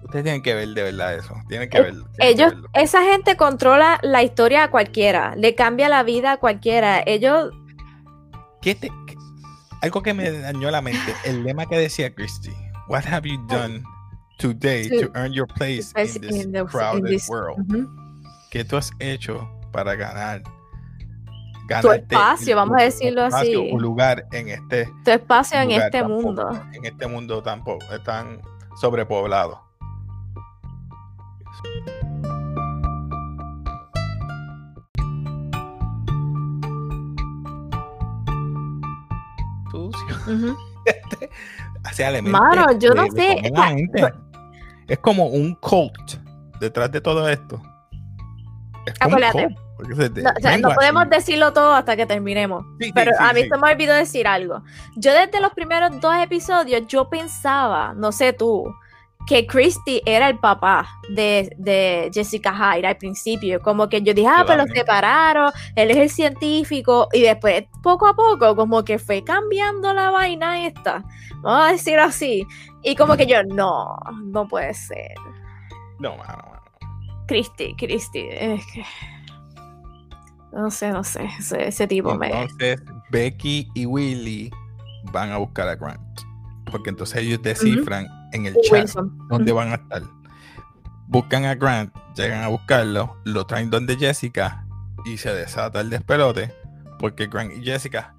[0.05, 1.35] ustedes tienen que ver de verdad eso.
[1.49, 6.03] Tienen que Eh, que Ellos, esa gente controla la historia a cualquiera, le cambia la
[6.03, 7.03] vida a cualquiera.
[7.05, 7.51] Ellos,
[8.61, 8.93] ¿Qué te-
[9.83, 11.15] algo que me dañó la mente.
[11.25, 12.53] El lema que decía Christy.
[12.89, 13.83] What have you done
[14.39, 17.59] today to, To- earn your place in this in the- in crowded this- world?
[18.51, 20.43] ¿Qué tú has hecho para ganar?
[21.81, 23.71] Tu espacio, vamos a decirlo espacio, así.
[23.73, 26.51] Un lugar en este tu espacio en este tan mundo.
[26.75, 27.63] En este mundo tan,
[28.05, 28.43] tan
[28.79, 29.63] sobrepoblado.
[40.25, 40.35] Sucio.
[40.53, 40.57] Ujú.
[41.85, 44.13] Hacia elementos Mano, yo no de- sé, la gente.
[44.89, 46.13] Es como un cult
[46.61, 47.61] detrás de todo esto.
[48.87, 49.55] Es como un Acuérdate.
[49.55, 52.65] cult, porque se- No, o sea, no vengo podemos decirlo todo hasta que terminemos.
[52.81, 54.63] Sí, Pero sí, a mí se me olvidó decir algo.
[54.97, 58.73] Yo desde los primeros dos episodios, yo pensaba, no sé tú,
[59.27, 63.61] que Christy era el papá de, de, Jessica Hyde al principio.
[63.61, 67.09] Como que yo dije, ah, pero los separaron, él es el científico.
[67.13, 71.05] Y después, poco a poco, como que fue cambiando la vaina esta.
[71.43, 72.47] Vamos a decirlo así.
[72.83, 75.15] Y como que yo, no, no puede ser.
[75.99, 76.63] No, mano, mano.
[77.29, 78.85] Christy, Christy, es que.
[80.53, 81.29] No sé, no sé.
[81.39, 82.27] Ese, tipo me.
[82.27, 84.51] Entonces, Becky y Willy
[85.13, 86.01] van a buscar a Grant.
[86.71, 88.89] Porque entonces ellos descifran en el chat
[89.29, 90.03] dónde van a estar.
[91.07, 94.67] Buscan a Grant, llegan a buscarlo, lo traen donde Jessica
[95.05, 96.55] y se desata el despelote.
[96.99, 98.15] Porque Grant y Jessica,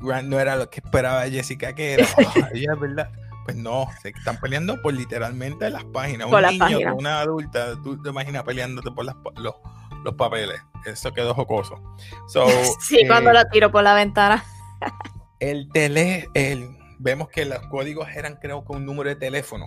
[0.00, 2.06] Grant no era lo que esperaba Jessica que era.
[2.54, 3.10] ella verdad.
[3.44, 6.28] Pues no, se están peleando por literalmente las páginas.
[6.30, 9.54] Un niño una adulta, tú te imaginas peleándote por las, los,
[10.04, 10.60] los papeles.
[10.86, 11.80] Eso quedó jocoso.
[12.80, 14.44] sí, cuando eh, la tiro por la ventana.
[15.40, 19.66] el tele, el, vemos que los códigos eran creo que un número de teléfono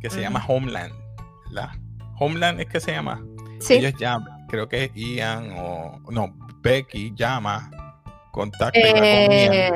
[0.00, 0.94] que se llama Homeland.
[1.50, 1.76] ¿la?
[2.18, 3.22] Homeland es que se llama.
[3.58, 3.74] Sí.
[3.74, 7.70] Ellos llaman, creo que Ian o no, Becky llama,
[8.32, 9.70] contacta eh,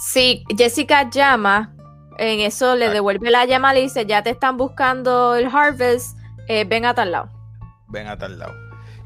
[0.00, 1.76] Sí, Jessica llama,
[2.18, 6.64] en eso le devuelve la llamada y dice, ya te están buscando el Harvest, eh,
[6.64, 7.30] ven a tal lado.
[7.88, 8.54] Ven a tal lado.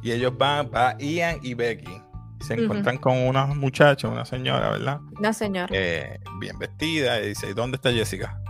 [0.03, 2.06] Y ellos van, va Ian y Becky
[2.41, 5.01] se encuentran con una muchacha, una señora, ¿verdad?
[5.19, 5.69] Una señora.
[5.71, 8.41] Eh, bien vestida y dice, ¿dónde está Jessica?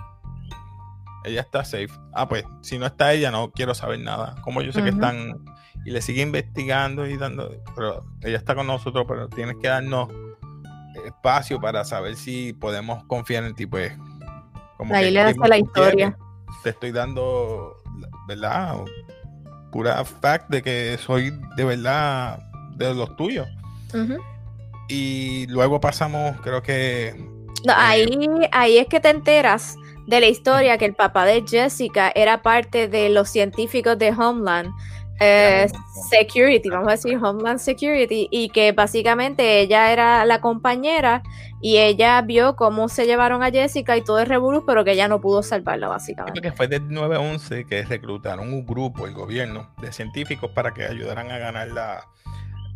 [1.25, 1.90] Ella está safe.
[2.14, 4.37] Ah, pues, si no está ella, no quiero saber nada.
[4.42, 5.44] Como yo sé que están...
[5.85, 7.51] Y le sigue investigando y dando...
[7.75, 10.09] Pero ella está con nosotros, pero tienes que darnos
[11.05, 13.92] espacio para saber si podemos confiar en ti, pues.
[14.77, 16.16] Como Ahí le hace la historia.
[16.62, 17.77] Te estoy dando,
[18.29, 18.77] ¿verdad?
[19.72, 22.38] Pura fact de que soy de verdad
[22.77, 23.49] de los tuyos.
[24.89, 27.15] Y luego pasamos, creo que...
[27.75, 32.13] ahí, eh, ahí es que te enteras de la historia que el papá de Jessica
[32.15, 34.71] era parte de los científicos de Homeland.
[35.19, 35.67] Eh,
[36.11, 41.23] security, vamos a decir Homeland Security, y que básicamente ella era la compañera
[41.63, 45.09] y ella vio cómo se llevaron a Jessica y todo el revolú, pero que ella
[45.09, 46.41] no pudo salvarla, básicamente.
[46.43, 51.31] que fue del 911 que reclutaron un grupo, el gobierno, de científicos para que ayudaran
[51.31, 52.05] a ganar la,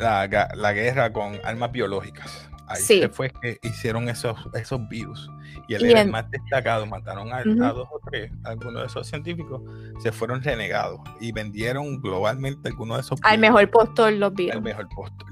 [0.01, 2.49] la, guerra con armas biológicas.
[2.67, 5.29] Ahí fue que hicieron esos, esos virus.
[5.67, 6.87] Y él era el más destacado.
[6.87, 8.31] Mataron a, dos o tres.
[8.45, 9.63] Algunos de esos científicos
[10.01, 13.21] se fueron renegados y vendieron globalmente algunos de esos.
[13.23, 14.57] Al mejor postor los virus.
[14.57, 15.29] Al mejor postor.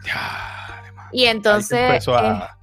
[1.13, 2.07] y entonces.
[2.07, 2.58] Eh,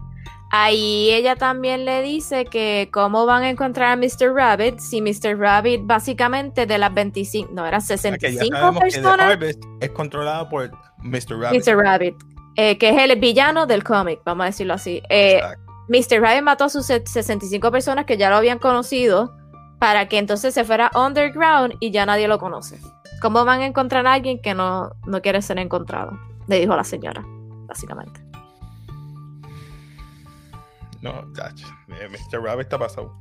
[0.64, 4.34] ahí ella también le dice que cómo van a encontrar a Mr.
[4.34, 5.38] Rabbit si Mr.
[5.38, 9.38] Rabbit básicamente de las 25, no, eran 65 personas.
[9.82, 11.40] es controlado por Mr.
[11.40, 11.68] Rabbit.
[11.68, 11.78] Mr.
[11.78, 12.16] Rabbit,
[12.56, 15.02] eh, que es el villano del cómic, vamos a decirlo así.
[15.10, 15.42] Eh,
[15.90, 16.22] Mr.
[16.22, 19.36] Rabbit mató a sus 65 personas que ya lo habían conocido
[19.80, 22.80] para que entonces se fuera underground y ya nadie lo conoce.
[23.22, 26.18] ¿Cómo van a encontrar a alguien que no, no quiere ser encontrado?
[26.48, 27.26] Le dijo la señora,
[27.68, 28.25] básicamente.
[31.06, 32.42] No, eh, Mr.
[32.42, 33.16] Rabbit está pasado.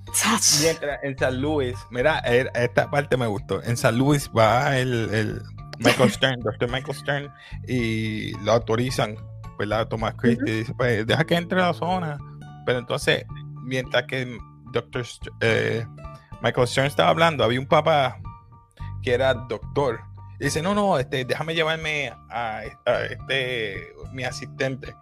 [0.62, 3.62] Mientras en San Luis, mira, esta parte me gustó.
[3.62, 5.42] En San Luis va el
[5.78, 6.70] Michael Stern, Dr.
[6.70, 7.32] Michael Stern,
[7.68, 9.16] y lo autorizan,
[9.58, 9.86] ¿verdad?
[9.88, 12.18] Thomas Christie dice, pues deja que entre a la zona.
[12.64, 13.26] Pero entonces,
[13.62, 14.34] mientras que
[14.72, 15.04] Dr.
[15.40, 15.86] Eh,
[16.42, 18.18] Michael Stern estaba hablando, había un papá
[19.02, 20.00] que era doctor.
[20.40, 22.62] Y dice, no, no, este, déjame llevarme a,
[23.10, 24.94] este, mi asistente.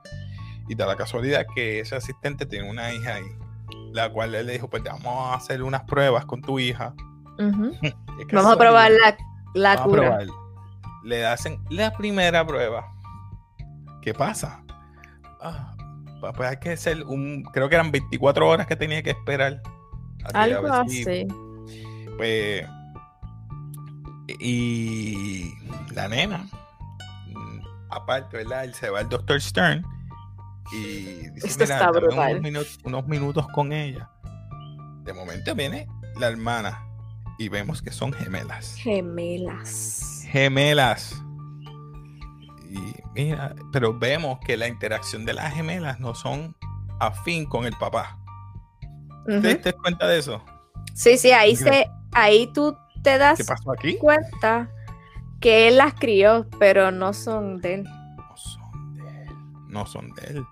[0.73, 3.37] Y da la casualidad que ese asistente tiene una hija ahí,
[3.93, 6.95] la cual él le dijo, pues vamos a hacer unas pruebas con tu hija.
[8.33, 9.17] vamos a probar la,
[9.53, 10.19] la cura
[11.03, 12.91] le hacen la primera prueba.
[14.01, 14.63] ¿Qué pasa?
[15.41, 15.75] Ah,
[16.21, 19.61] pues hay que hacer un, creo que eran 24 horas que tenía que esperar.
[20.33, 21.27] Algo así.
[22.17, 22.67] pues,
[24.39, 25.53] y
[25.93, 26.47] la nena,
[27.91, 28.65] aparte, ¿verdad?
[28.65, 29.41] Él se va al Dr.
[29.41, 29.85] Stern
[30.72, 34.11] y dice, mira, unos, minutos, unos minutos con ella.
[35.05, 36.87] De momento viene la hermana
[37.38, 38.77] y vemos que son gemelas.
[38.77, 41.22] Gemelas gemelas.
[42.70, 46.57] Y mira, pero vemos que la interacción de las gemelas no son
[46.98, 48.18] afín con el papá.
[49.27, 50.42] ¿Te das cuenta de eso?
[50.94, 53.40] Sí, sí, ahí se, ahí tú te das
[54.01, 54.70] cuenta
[55.38, 57.88] que él las crió, pero no son de él.
[59.73, 60.45] No son de él.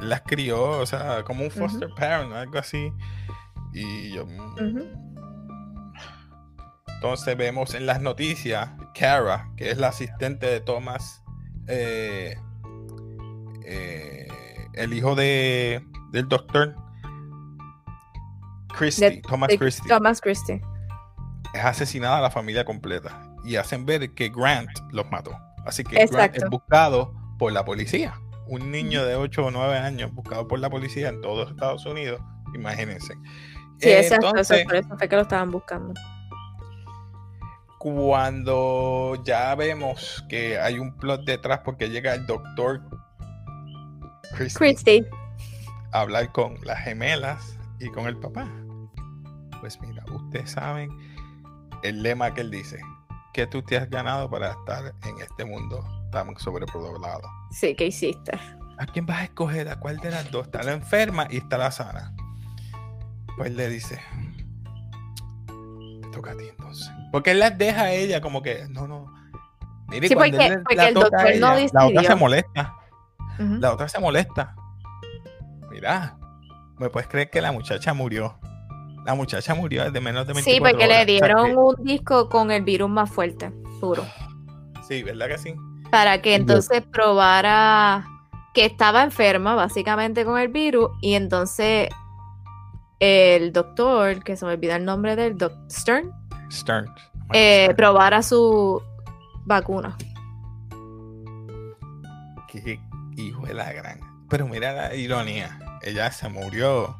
[0.00, 2.92] las crió, o sea, como un foster parent, algo así.
[3.72, 4.26] Y yo.
[6.94, 11.24] Entonces vemos en las noticias Kara, que es la asistente de Thomas,
[11.66, 12.36] eh,
[13.64, 14.28] eh,
[14.74, 16.76] el hijo de, del doctor
[18.68, 19.88] Christie, Thomas Christie.
[19.88, 20.62] Thomas Christie.
[21.54, 25.36] es asesinada la familia completa y hacen ver que Grant los mató.
[25.64, 28.14] Así que Grant es buscado por la policía.
[28.46, 32.20] Un niño de 8 o 9 años buscado por la policía en todos Estados Unidos,
[32.54, 33.14] imagínense.
[33.80, 35.92] Sí, Entonces, por eso fue que lo estaban buscando.
[37.80, 42.80] Cuando ya vemos que hay un plot detrás porque llega el doctor
[44.36, 45.04] Christie,
[45.90, 48.48] a hablar con las gemelas y con el papá.
[49.58, 50.90] Pues mira, ustedes saben
[51.82, 52.78] el lema que él dice,
[53.32, 57.28] que tú te has ganado para estar en este mundo tan sobrepoblado.
[57.50, 58.38] Sí, ¿qué hiciste?
[58.78, 59.68] ¿A quién vas a escoger?
[59.68, 60.46] ¿A cuál de las dos?
[60.46, 62.14] Está la enferma y está la sana.
[63.36, 64.00] Pues le dice,
[65.48, 66.88] me toca a ti entonces.
[67.10, 69.12] Porque él las deja a ella como que, no, no.
[69.88, 71.74] Mire, sí, porque, el doctor no dice.
[71.74, 72.74] La otra se molesta.
[73.38, 74.54] La otra se molesta.
[75.70, 76.16] Mira,
[76.78, 78.38] ¿me puedes creer que la muchacha murió?
[79.04, 82.62] La muchacha murió de menos de 24 Sí, porque le dieron un disco con el
[82.62, 84.04] virus más fuerte, puro.
[84.86, 85.54] Sí, ¿verdad que sí?
[85.92, 88.06] Para que entonces probara
[88.54, 91.90] que estaba enferma, básicamente, con el virus, y entonces
[92.98, 96.10] el doctor, que se me olvida el nombre del doctor Stern,
[96.50, 96.86] Stern.
[97.34, 98.82] Eh, probara su
[99.44, 99.96] vacuna.
[102.48, 102.80] Qué
[103.16, 104.00] hijo de la gran.
[104.30, 105.58] Pero mira la ironía.
[105.82, 106.96] Ella se murió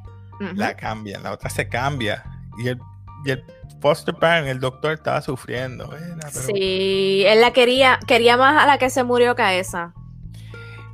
[0.55, 2.25] la cambian, la otra se cambia.
[2.59, 2.79] Y el,
[3.25, 3.45] y el
[3.83, 5.91] foster parent, el doctor, estaba sufriendo.
[6.31, 9.93] Sí, él la quería, quería más a la que se murió que a esa.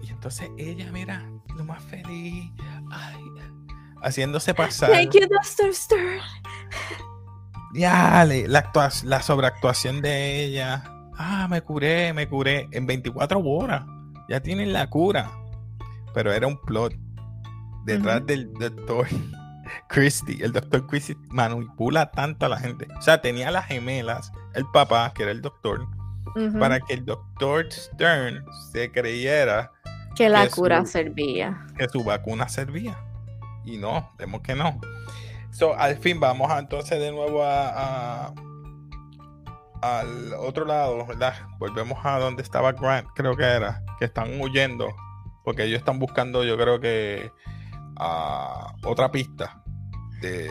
[0.02, 1.22] Y entonces ella, mira,
[1.56, 2.50] lo más feliz,
[4.02, 4.90] haciéndose pasar.
[4.90, 5.74] Thank you, Dr.
[5.74, 6.20] Stern.
[7.74, 8.70] Ya, la,
[9.04, 10.82] la sobreactuación de ella.
[11.16, 12.68] Ah, me curé, me curé.
[12.72, 13.84] En 24 horas.
[14.28, 15.30] Ya tienen la cura.
[16.14, 16.94] Pero era un plot
[17.84, 19.06] detrás del doctor
[19.88, 20.44] Christie.
[20.44, 22.86] El doctor Christie manipula tanto a la gente.
[22.98, 25.86] O sea, tenía las gemelas, el papá, que era el doctor,
[26.58, 29.72] para que el doctor Stern se creyera
[30.18, 31.64] que la cura servía.
[31.76, 32.98] Que su vacuna servía.
[33.64, 34.80] Y no, vemos que no.
[35.50, 38.32] So, al fin vamos entonces de nuevo a,
[39.80, 41.34] al otro lado, ¿verdad?
[41.58, 44.94] Volvemos a donde estaba Grant, creo que era, que están huyendo,
[45.44, 47.30] porque ellos están buscando, yo creo que
[47.98, 49.62] otra pista
[50.20, 50.48] de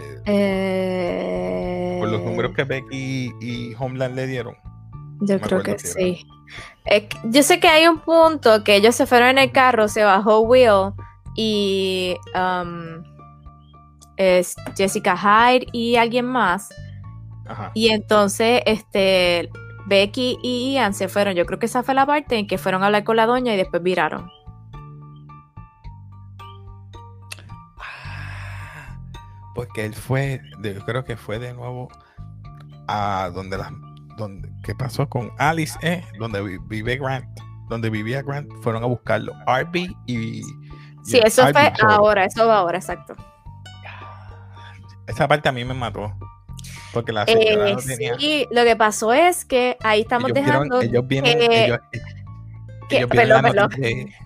[1.99, 4.55] por los números que Becky y Homeland le dieron.
[5.21, 6.25] Yo creo que sí.
[7.25, 10.41] yo sé que hay un punto que ellos se fueron en el carro, se bajó
[10.41, 10.93] Will
[11.36, 13.03] y um,
[14.17, 16.69] es Jessica Hyde y alguien más.
[17.73, 19.49] Y entonces, este,
[19.86, 21.33] Becky y Ian se fueron.
[21.33, 23.53] Yo creo que esa fue la parte en que fueron a hablar con la doña
[23.53, 24.29] y después viraron.
[29.58, 31.89] Porque él fue, yo creo que fue de nuevo
[32.88, 33.74] a donde la,
[34.15, 35.76] donde, ¿qué pasó con Alice?
[35.82, 37.26] Eh, donde vive Grant,
[37.67, 40.43] donde vivía Grant, fueron a buscarlo, Arby y...
[41.04, 43.15] sí, eso fue ahora, eso va ahora, exacto.
[45.08, 46.13] Esa parte a mí me mató.
[46.93, 48.15] Porque la eh, no tenía...
[48.20, 50.82] Sí, lo que pasó es que ahí estamos dejando.
[50.82, 51.80] ellos vienen, ellos,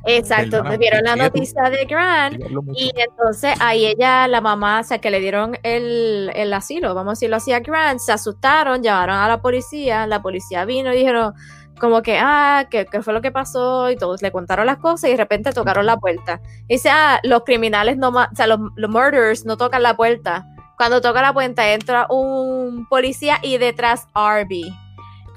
[0.06, 2.40] Exacto, me vieron la noticia de Grant
[2.76, 7.12] y entonces ahí ella, la mamá, o sea, que le dieron el, el asilo, vamos
[7.12, 10.98] a decirlo así a Grant, se asustaron, llamaron a la policía, la policía vino y
[10.98, 11.34] dijeron
[11.80, 13.90] como que, ah, ¿qué, fue lo que pasó?
[13.90, 16.40] Y todos le contaron las cosas y de repente tocaron la puerta.
[16.68, 20.46] Y dice, ah, los criminales no, o sea, los, los murderers no tocan la puerta.
[20.78, 24.72] Cuando toca la puerta entra un policía y detrás Arby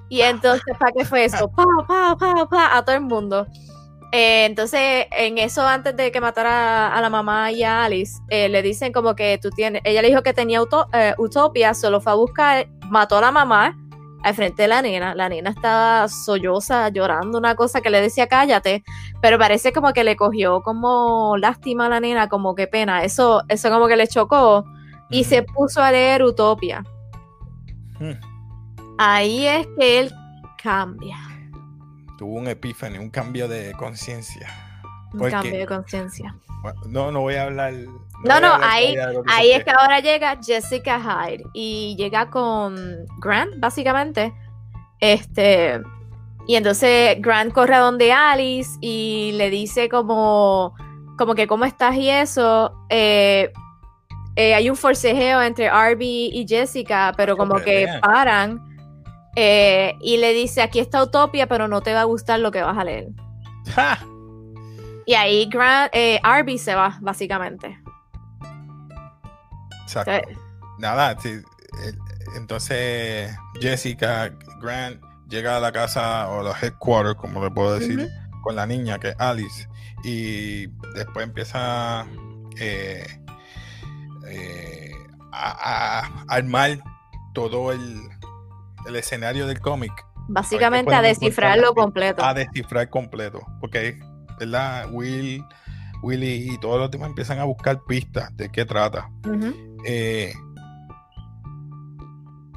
[0.09, 1.51] y entonces, ¿para qué fue eso?
[1.51, 3.47] Pa, pa, pa, pa, a todo el mundo.
[4.13, 8.49] Eh, entonces, en eso, antes de que matara a la mamá y a Alice, eh,
[8.49, 9.83] le dicen como que tú tienes.
[9.85, 10.61] Ella le dijo que tenía
[10.93, 13.77] eh, utopia, solo fue a buscar, mató a la mamá
[14.23, 15.17] al frente de la nena.
[15.17, 18.85] La nena estaba solloza, llorando, una cosa que le decía cállate,
[19.21, 23.03] pero parece como que le cogió como lástima a la nena, como que pena.
[23.03, 24.65] Eso, eso como que le chocó
[25.11, 26.85] y se puso a leer Utopia.
[27.99, 28.34] Hmm.
[28.99, 30.13] Ahí es que él
[30.63, 31.19] cambia.
[32.19, 34.49] Tuvo un epifanía, un cambio de conciencia.
[35.13, 36.35] Un cambio de conciencia.
[36.89, 37.75] No, no voy a hablar.
[38.25, 44.33] No, no, ahí, ahí es que ahora llega Jessica Hyde y llega con Grant, básicamente.
[45.01, 45.83] Este.
[46.47, 50.75] Y entonces Grant corre a donde Alice y le dice como,
[51.19, 52.87] como que cómo estás y eso.
[52.89, 53.53] Eh,
[54.37, 58.74] eh, hay un forcejeo entre Arby y Jessica, pero como que paran
[59.37, 62.63] eh, y le dice, aquí está Utopia, pero no te va a gustar lo que
[62.63, 63.09] vas a leer.
[65.07, 67.79] Y ahí Grant, eh, Arby se va, básicamente.
[69.83, 70.13] Exacto.
[70.79, 71.17] Nada,
[72.37, 74.31] entonces Jessica
[74.61, 78.09] Grant llega a la casa o los headquarters, como le puedo decir,
[78.43, 79.69] con la niña que es Alice.
[80.05, 82.07] Y después empieza
[82.61, 83.07] eh,
[84.29, 84.93] eh,
[85.33, 86.79] a, armar
[87.33, 88.01] todo el,
[88.87, 89.93] el escenario del cómic.
[90.29, 92.25] Básicamente a descifrarlo completo.
[92.25, 93.41] A descifrar completo.
[93.61, 93.99] Porque,
[94.39, 94.89] ¿verdad?
[94.91, 95.45] Will,
[96.03, 99.11] Willy y todos los demás empiezan a buscar pistas de qué trata.
[99.87, 100.33] Eh,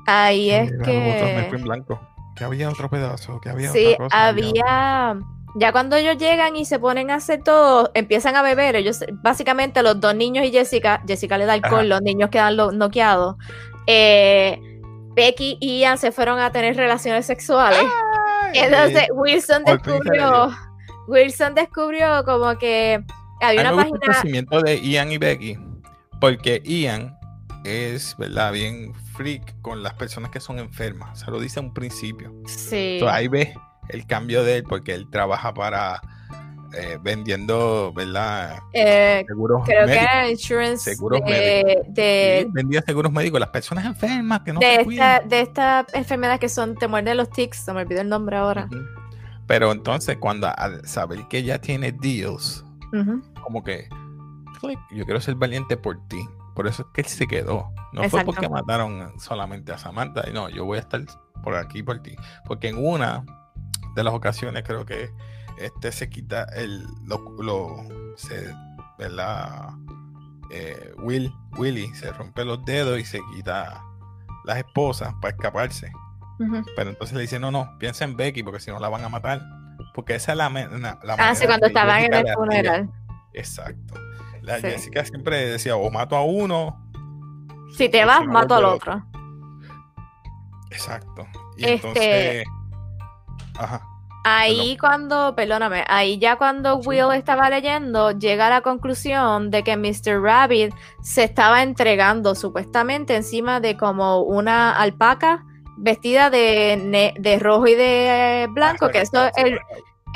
[0.06, 0.92] Ahí es que.
[0.92, 2.00] Me en blanco.
[2.36, 5.20] Que había otro pedazo, que había sí, había...
[5.56, 8.76] Ya cuando ellos llegan y se ponen a hacer todo, empiezan a beber.
[8.76, 13.38] Ellos, básicamente, los dos niños y Jessica, Jessica le da alcohol, los niños quedan noqueados.
[13.88, 14.60] Eh,
[15.18, 17.82] Becky y Ian se fueron a tener relaciones sexuales.
[18.54, 20.56] Entonces Wilson descubrió,
[21.08, 23.04] Wilson descubrió como que
[23.42, 23.98] había una página.
[24.00, 25.58] El conocimiento de Ian y Becky,
[26.22, 27.18] porque Ian
[27.66, 28.52] es, ¿verdad?
[28.54, 31.20] Bien freak con las personas que son enfermas.
[31.20, 32.32] Se lo dice a un principio.
[32.46, 33.00] Sí.
[33.10, 33.50] ahí ves
[33.90, 36.00] el cambio de él, porque él trabaja para
[36.74, 38.60] eh, vendiendo, ¿verdad?
[38.74, 42.54] Eh, seguros creo que era insurance seguros de, médicos.
[42.54, 43.40] vendía seguros médicos.
[43.40, 47.30] Las personas enfermas que no de esta, De estas enfermedades que son, te muerden los
[47.30, 48.68] tics, se me olvidó el nombre ahora.
[49.48, 52.66] Pero entonces, cuando al saber que ya tiene deals,
[53.42, 53.88] como que
[54.92, 56.28] yo quiero ser valiente por ti.
[56.56, 57.72] Por eso es que él se quedó.
[57.94, 60.24] No fue porque mataron solamente a Samantha.
[60.34, 61.02] No, yo voy a estar
[61.44, 62.16] por aquí por ti.
[62.46, 63.24] Porque en una
[63.96, 65.12] de las ocasiones creo que
[65.58, 67.84] este se quita el lo,
[68.16, 68.54] se
[68.98, 69.70] ¿verdad?
[70.52, 73.84] Eh, Will Willy se rompe los dedos y se quita
[74.46, 75.92] las esposas para escaparse.
[76.76, 79.10] Pero entonces le dice no no piensa en Becky porque si no la van a
[79.10, 79.42] matar
[79.94, 82.90] porque esa es la, la, ah sí cuando estaban en el funeral.
[83.34, 84.00] Exacto.
[84.42, 86.84] La Jessica siempre decía o mato a uno
[87.76, 89.04] si te vas mato al otro.
[90.70, 91.28] exacto.
[91.58, 91.74] Y este...
[91.74, 92.46] entonces
[93.56, 93.97] ajá
[94.30, 99.78] Ahí cuando, perdóname, ahí ya cuando Will estaba leyendo, llega a la conclusión de que
[99.78, 100.22] Mr.
[100.22, 105.46] Rabbit se estaba entregando supuestamente encima de como una alpaca
[105.78, 109.60] vestida de, de rojo y de blanco, que eso es el...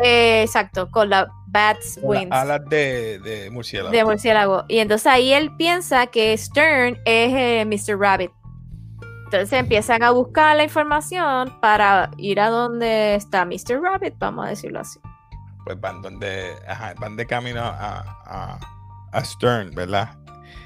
[0.03, 2.31] Eh, exacto, con la Bat's Wings.
[2.31, 3.91] Alas de, de, murciélago.
[3.91, 4.65] De murciélago.
[4.67, 7.97] Y entonces ahí él piensa que Stern es eh, Mr.
[7.97, 8.31] Rabbit.
[9.33, 13.81] Entonces empiezan a buscar la información para ir a donde está Mr.
[13.81, 14.99] Rabbit, vamos a decirlo así.
[15.63, 16.53] Pues van donde,
[16.99, 18.59] van de camino a,
[19.23, 20.17] Stern, ¿verdad?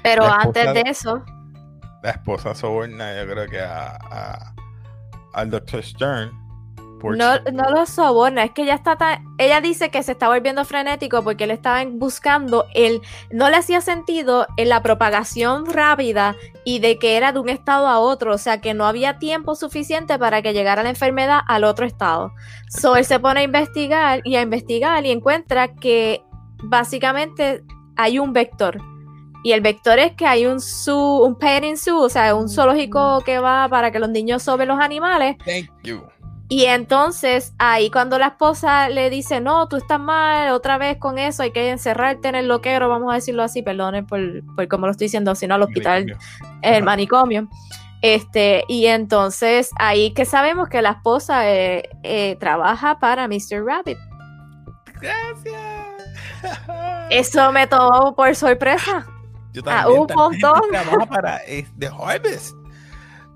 [0.02, 1.24] Pero antes de eso.
[2.02, 4.52] La esposa soborna, yo creo que a,
[5.32, 5.84] al Dr.
[5.84, 6.32] Stern
[7.02, 10.64] no, no lo soborna, es que ella está tan, ella dice que se está volviendo
[10.64, 16.78] frenético porque le estaban buscando el, no le hacía sentido en la propagación rápida y
[16.78, 20.18] de que era de un estado a otro, o sea que no había tiempo suficiente
[20.18, 22.32] para que llegara la enfermedad al otro estado.
[22.68, 26.22] So él se pone a investigar y a investigar y encuentra que
[26.62, 27.62] básicamente
[27.96, 28.80] hay un vector.
[29.42, 33.20] Y el vector es que hay un zoo, un petting zoo, o sea, un zoológico
[33.20, 35.36] que va para que los niños soben los animales.
[35.44, 36.02] Thank you.
[36.48, 41.18] Y entonces ahí cuando la esposa le dice, no, tú estás mal, otra vez con
[41.18, 44.20] eso, hay que encerrarte en el loquero, vamos a decirlo así, perdonen por,
[44.54, 46.16] por como lo estoy diciendo, sino al hospital,
[46.62, 47.48] el manicomio.
[48.02, 53.64] Este, y entonces ahí que sabemos que la esposa eh, eh, trabaja para Mr.
[53.64, 53.98] Rabbit.
[55.00, 55.56] Gracias.
[57.10, 59.06] Eso me tomó por sorpresa.
[59.52, 60.60] Yo también, ah, un montón.
[60.70, 62.55] Trabaja para eh, The Harvest.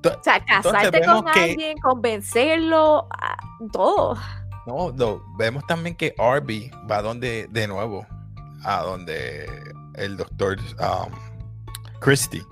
[0.05, 3.07] O sea, casarte con alguien, convencerlo,
[3.73, 4.17] todo.
[4.67, 8.07] No, no, vemos también que Arby va donde, de nuevo,
[8.65, 9.47] a donde
[9.95, 11.13] el doctor um,
[12.01, 12.43] Christie.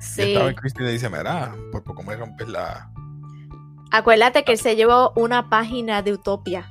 [0.00, 0.22] Sí.
[0.22, 2.90] Y estaba Christie le dice, mira, por poco me rompes la...
[3.90, 6.70] Acuérdate que él se llevó una página de Utopia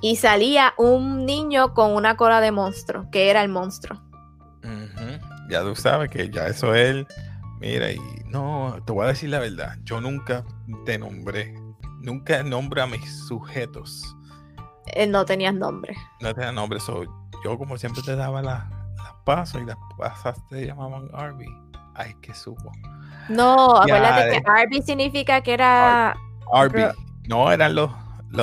[0.00, 4.00] y salía un niño con una cola de monstruo, que era el monstruo.
[5.48, 7.06] Ya tú sabes que ya eso él,
[7.64, 9.76] mira, y no, te voy a decir la verdad.
[9.84, 10.44] Yo nunca
[10.84, 11.54] te nombré.
[12.00, 14.02] Nunca nombro a mis sujetos.
[14.86, 15.96] Eh, no tenías nombre.
[16.20, 16.78] No tenías nombre.
[17.42, 18.64] yo, como siempre, te daba las
[19.24, 21.46] pasos y las pasas te llamaban Arby.
[21.94, 22.70] Ay, qué supo.
[23.28, 26.14] No, acuérdate que Arby significa que era.
[26.52, 26.84] Arby.
[27.26, 27.90] No, eran los.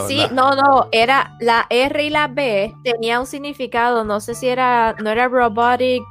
[0.08, 4.48] sí, no, no, era la R y la B tenía un significado, no sé si
[4.48, 6.02] era, no era robotic,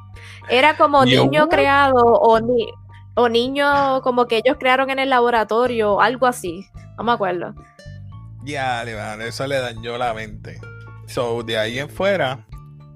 [0.49, 2.69] era como niño creado o ni,
[3.15, 6.67] o niños como que ellos crearon en el laboratorio, algo así.
[6.97, 7.55] No me acuerdo.
[8.45, 10.61] Ya, eso le dañó la mente.
[11.07, 12.47] So, de ahí en fuera,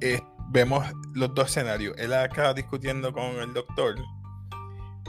[0.00, 1.94] eh, vemos los dos escenarios.
[1.98, 3.96] Él acaba discutiendo con el doctor.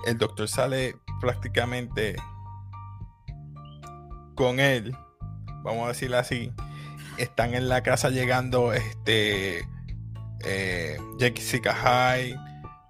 [0.06, 2.16] El doctor sale prácticamente
[4.36, 4.96] con él,
[5.64, 6.52] vamos a decirlo así,
[7.18, 9.68] están en la casa llegando este
[10.44, 12.38] eh, Jessica Hyde,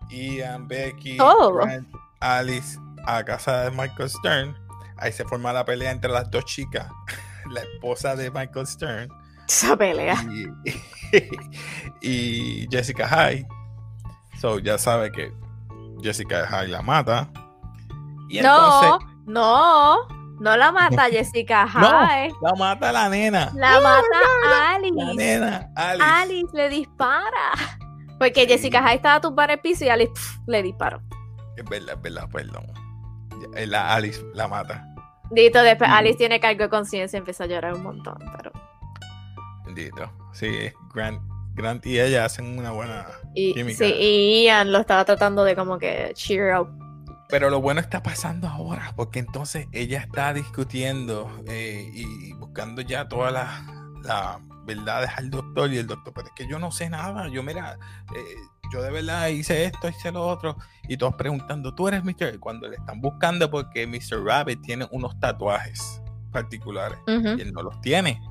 [0.10, 1.18] Ian, Becky,
[2.26, 4.58] Alice a casa de Michael Stern.
[4.98, 6.88] Ahí se forma la pelea entre las dos chicas,
[7.52, 9.10] la esposa de Michael Stern.
[9.48, 10.18] Esa pelea.
[12.02, 13.48] Y, Jessica Hyde.
[14.40, 15.32] So ya sabe que
[16.02, 17.30] Jessica Hyde la mata.
[18.28, 18.98] Y no,
[19.28, 20.08] no,
[20.40, 22.34] no la mata Jessica Hyde.
[22.42, 23.52] la mata la nena.
[23.54, 24.96] La mata Alice.
[24.96, 26.04] La nena, Alice.
[26.04, 27.52] Alice le dispara.
[28.18, 30.14] Porque Jessica Hyde estaba tumbada en el piso y Alice
[30.48, 31.02] le disparó.
[31.58, 32.66] Es verdad, es verdad, perdón.
[33.68, 34.86] La Alice la mata.
[35.32, 38.52] Dito, después Alice tiene cargo de conciencia y empieza a llorar un montón, pero.
[39.74, 40.12] Dito.
[40.34, 41.22] Sí, Grant,
[41.54, 43.78] Grant y ella hacen una buena química.
[43.78, 46.68] Sí, y Ian lo estaba tratando de como que cheer up.
[47.30, 53.08] Pero lo bueno está pasando ahora, porque entonces ella está discutiendo eh, y buscando ya
[53.08, 53.34] todas
[54.04, 57.44] las verdades al doctor y el doctor, pero es que yo no sé nada, yo
[57.44, 57.78] mira,
[58.16, 58.36] eh,
[58.72, 60.58] yo de verdad hice esto, hice lo otro,
[60.88, 62.40] y todos preguntando, tú eres Mr.
[62.40, 64.24] Cuando le están buscando porque Mr.
[64.24, 66.02] Rabbit tiene unos tatuajes
[66.32, 68.22] particulares y él no los tiene.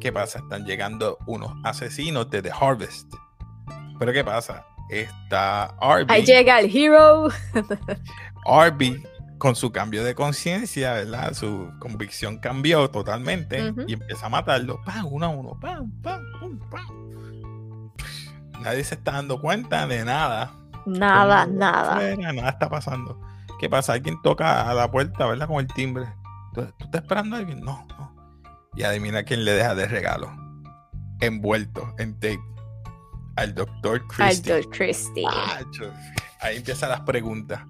[0.00, 0.38] ¿Qué pasa?
[0.38, 3.12] Están llegando unos asesinos de The Harvest.
[3.98, 4.64] Pero ¿qué pasa?
[4.88, 6.06] Está Arby.
[6.08, 7.28] Ahí llega el hero.
[8.46, 9.02] Arby,
[9.38, 11.34] con su cambio de conciencia, ¿verdad?
[11.34, 14.80] Su convicción cambió totalmente y empieza a matarlo.
[14.84, 15.06] ¡Pam!
[15.10, 15.58] Uno a uno.
[15.60, 15.90] ¡Pam!
[16.02, 16.22] ¡Pam!
[16.70, 16.98] ¡Pam!
[18.60, 20.52] Nadie se está dando cuenta de nada.
[20.86, 22.16] Nada, nada.
[22.16, 23.20] nada está pasando.
[23.58, 23.92] ¿Qué pasa?
[23.92, 25.48] Alguien toca a la puerta, ¿verdad?
[25.48, 26.06] Con el timbre.
[26.54, 27.60] ¿Tú, estás esperando a alguien?
[27.60, 28.14] No, no.
[28.74, 30.32] Y adivina quién le deja de regalo.
[31.20, 32.40] Envuelto en tape
[33.38, 34.52] al doctor Christie.
[34.52, 35.26] Al doctor Christie.
[36.40, 37.60] ahí empiezan las preguntas.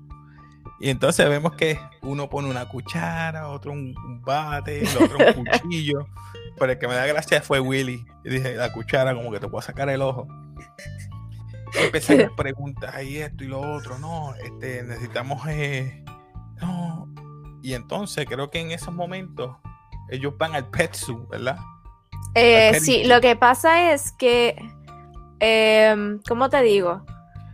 [0.81, 6.07] Y entonces vemos que uno pone una cuchara, otro un, bate, el otro un cuchillo.
[6.59, 8.05] Pero el que me da gracia fue Willy.
[8.25, 10.27] Y dije, la cuchara como que te puedo sacar el ojo.
[11.75, 13.99] Empecé las preguntas, ahí esto y lo otro.
[13.99, 15.47] No, este, necesitamos...
[15.49, 16.05] Eh,
[16.61, 17.09] no.
[17.63, 19.57] Y entonces creo que en esos momentos
[20.11, 21.59] ellos van al Petsu, ¿verdad?
[22.35, 24.57] Eh, sí, lo que pasa es que
[25.41, 27.05] eh, ¿cómo te digo?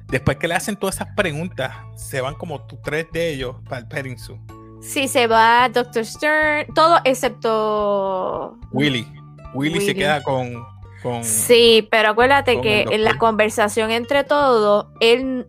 [0.08, 4.18] Después que le hacen todas esas preguntas, se van como tres de ellos para el
[4.18, 4.38] zoo.
[4.80, 9.06] Sí, se va Doctor Stern, todo excepto Willy.
[9.54, 10.64] Willy, se queda con,
[11.22, 15.46] Sí, pero acuérdate que en la conversación entre todos, él,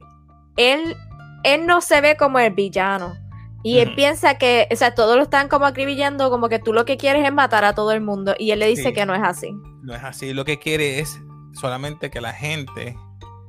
[0.58, 0.96] él,
[1.44, 3.16] él no se ve como el villano.
[3.64, 6.86] Y él piensa que, o sea, todos lo están como acribillando, como que tú lo
[6.86, 8.36] que quieres es matar a todo el mundo.
[8.38, 9.58] Y él le dice que no es así.
[9.82, 11.20] No es así, lo que quiere es
[11.54, 12.96] solamente que la gente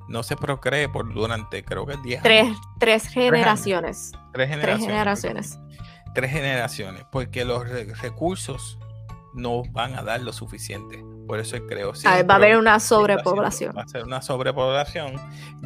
[0.08, 2.58] no se procree por durante, creo que 10 tres, años.
[2.78, 4.12] Tres generaciones.
[4.32, 4.78] Tres generaciones.
[4.78, 5.58] Tres generaciones.
[6.14, 7.68] Tres generaciones, porque los
[8.00, 8.78] recursos
[9.34, 11.04] no van a dar lo suficiente.
[11.26, 11.94] Por eso creo.
[11.94, 13.74] Sí, va a haber una sobrepoblación.
[13.76, 15.16] Va a ser una sobrepoblación.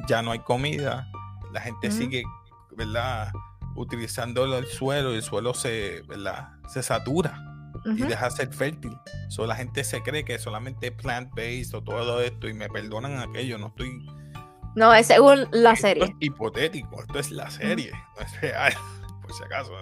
[0.09, 1.09] Ya no hay comida.
[1.53, 2.23] La gente sigue,
[2.77, 3.33] ¿verdad?
[3.77, 6.51] Utilizando el suelo y el suelo se, ¿verdad?
[6.69, 7.51] Se satura
[7.85, 8.97] y deja ser fértil.
[9.29, 13.59] So, la gente se cree que solamente plant-based o todo esto y me perdonan aquello,
[13.59, 14.07] no estoy...
[14.77, 16.05] No, es según la serie.
[16.05, 18.73] es hipotético, esto es la serie, no es real,
[19.23, 19.73] por si acaso.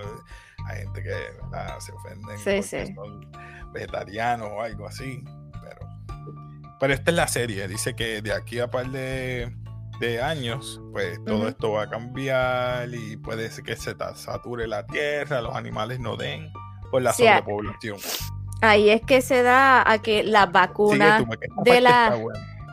[0.66, 2.94] Hay gente que se ofenden sí, sí.
[2.94, 3.30] son
[3.72, 5.22] vegetarianos o algo así,
[6.80, 9.52] pero esta es la serie, dice que de aquí a par de,
[10.00, 14.86] de años, pues todo esto va a cambiar y puede ser que se sature la
[14.86, 16.52] tierra, los animales no den
[16.90, 17.98] por la sobrepoblación.
[18.60, 21.24] Ahí es que se da a que la vacuna
[21.64, 22.16] de la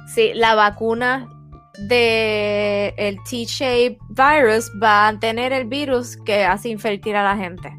[0.08, 1.30] sí, la vacuna
[1.78, 7.72] de el T-shape virus va a tener el virus que hace infértil a la gente.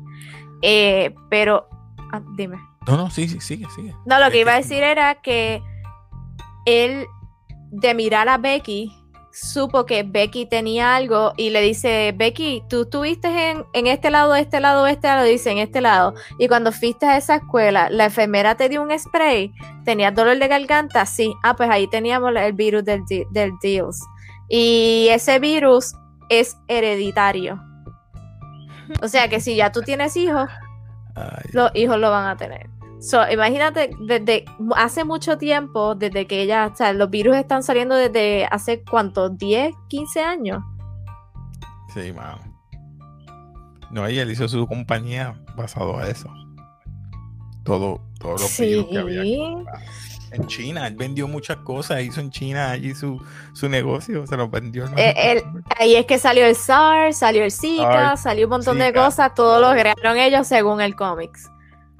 [0.63, 1.69] Eh, pero
[2.13, 2.59] ah, dime.
[2.87, 3.95] No, no, sí, sí, sigue, sigue.
[4.05, 5.61] No, lo que iba a decir era que
[6.67, 7.07] él
[7.71, 8.93] de mirar a Becky
[9.37, 14.35] supo que Becky tenía algo y le dice, Becky, tú estuviste en, en este lado,
[14.35, 16.15] este lado, este lado, dice en este lado.
[16.39, 19.53] Y cuando fuiste a esa escuela, la enfermera te dio un spray,
[19.85, 21.35] tenías dolor de garganta, sí.
[21.43, 24.01] Ah, pues ahí teníamos el virus del, del DILS.
[24.49, 25.93] Y ese virus
[26.31, 27.63] es hereditario.
[29.03, 30.49] O sea que si ya tú tienes hijos,
[31.53, 32.71] los hijos lo van a tener.
[33.07, 34.45] So, imagínate, desde
[34.75, 39.29] hace mucho tiempo, desde que ella, o sea, los virus están saliendo desde hace cuánto,
[39.29, 40.65] 10, 15 años.
[41.95, 42.41] Sí, mano.
[43.93, 46.29] No, él hizo su compañía basado a eso.
[47.63, 48.85] Todo, todo lo sí.
[48.91, 49.23] que había.
[50.33, 54.51] En China, él vendió muchas cosas, hizo en China allí su, su negocio, se los
[54.51, 54.87] vendió.
[54.97, 55.45] Eh,
[55.79, 59.61] ahí es que salió el SARS, salió el Zika, salió un montón de cosas, todo
[59.61, 61.49] lo crearon ellos según el cómics.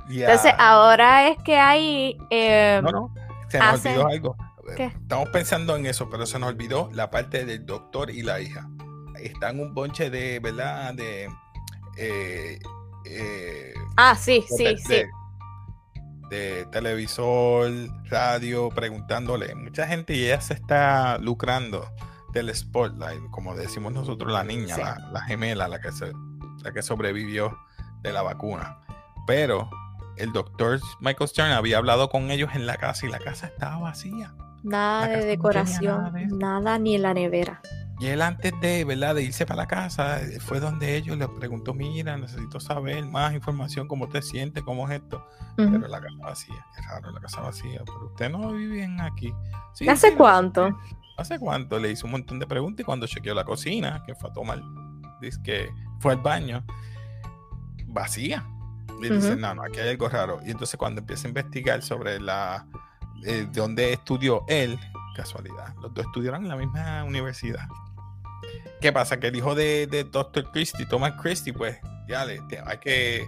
[0.09, 2.19] Entonces, ahora es que hay...
[2.31, 3.15] Eh, no, no,
[3.49, 4.37] se nos olvidó algo.
[4.77, 8.69] Estamos pensando en eso, pero se nos olvidó la parte del doctor y la hija.
[9.21, 10.95] Están un bonche de, ¿verdad?
[10.95, 11.29] De...
[11.97, 12.59] Eh,
[13.97, 15.05] ah, sí, sí, sí
[16.29, 17.71] de televisor,
[18.09, 19.55] radio, preguntándole.
[19.55, 21.89] Mucha gente y ella se está lucrando
[22.33, 26.13] del spotlight, como decimos nosotros, la niña, la, gemela, la que, se,
[26.63, 27.57] la que sobrevivió
[28.03, 28.79] de la vacuna.
[29.27, 29.71] Pero
[30.17, 33.79] el doctor Michael Stern había hablado con ellos en la casa y la casa estaba
[33.79, 34.35] vacía.
[34.63, 37.61] Nada de decoración, nada, ni en la nevera.
[37.99, 39.15] Y él antes de, ¿verdad?
[39.15, 43.89] de irse para la casa, fue donde ellos le preguntó, mira, necesito saber más información,
[43.89, 45.25] cómo te sientes, cómo es esto.
[45.57, 49.33] Pero la casa vacía, es raro la casa vacía, pero usted no vive aquí.
[49.89, 50.77] ¿Hace cuánto?
[51.17, 51.79] ¿Hace cuánto?
[51.79, 54.61] Le hizo un montón de preguntas y cuando chequeó la cocina, que fue a tomar,
[55.23, 56.63] dice que fue al baño,
[57.87, 58.45] vacía.
[59.01, 60.41] Y dice, no, no, aquí hay algo raro.
[60.45, 62.67] Y entonces cuando empieza a investigar sobre la,
[63.25, 64.79] eh, de dónde estudió él,
[65.15, 67.67] casualidad, los dos estudiaron en la misma universidad.
[68.81, 69.19] ¿Qué pasa?
[69.19, 70.51] Que el hijo de, de Dr.
[70.53, 71.79] Christie, Thomas Christie, pues
[72.09, 73.27] ya le, hay que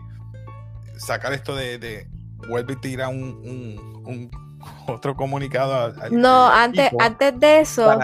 [0.99, 2.09] sacar esto de,
[2.49, 4.31] vuelve y tira un, un,
[4.87, 5.95] otro comunicado.
[6.11, 7.99] no, antes, antes de eso.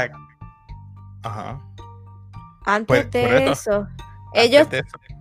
[1.23, 1.61] Ajá.
[2.67, 3.87] Antes pues, de eso.
[4.33, 4.67] ellos.